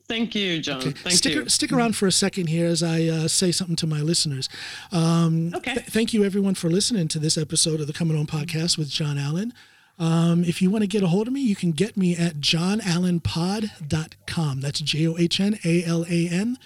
[0.07, 0.77] Thank you, John.
[0.79, 0.91] Okay.
[0.91, 1.49] Thank stick, you.
[1.49, 4.47] stick around for a second here as I uh, say something to my listeners.
[4.93, 5.73] Um, Okay.
[5.73, 8.89] th- thank you, everyone, for listening to this episode of the Comin' Home Podcast with
[8.89, 9.51] John Alan.
[9.99, 12.35] Um, if you want to get a hold of me, you can get me at
[12.39, 14.61] johnalanpod.com.
[14.61, 16.57] That's J O H N A L A N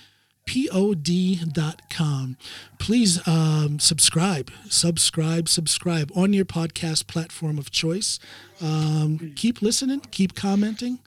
[0.51, 2.37] pod.com.
[2.79, 8.19] Please um, subscribe, subscribe, subscribe on your podcast platform of choice.
[8.61, 10.99] Um, keep listening, keep commenting,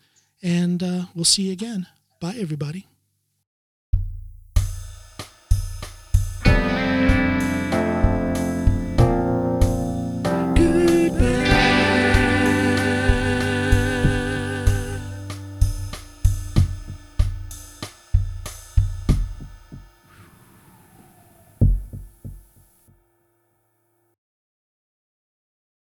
[0.42, 1.86] and uh, we'll see you again.
[2.20, 2.93] Bye, everybody.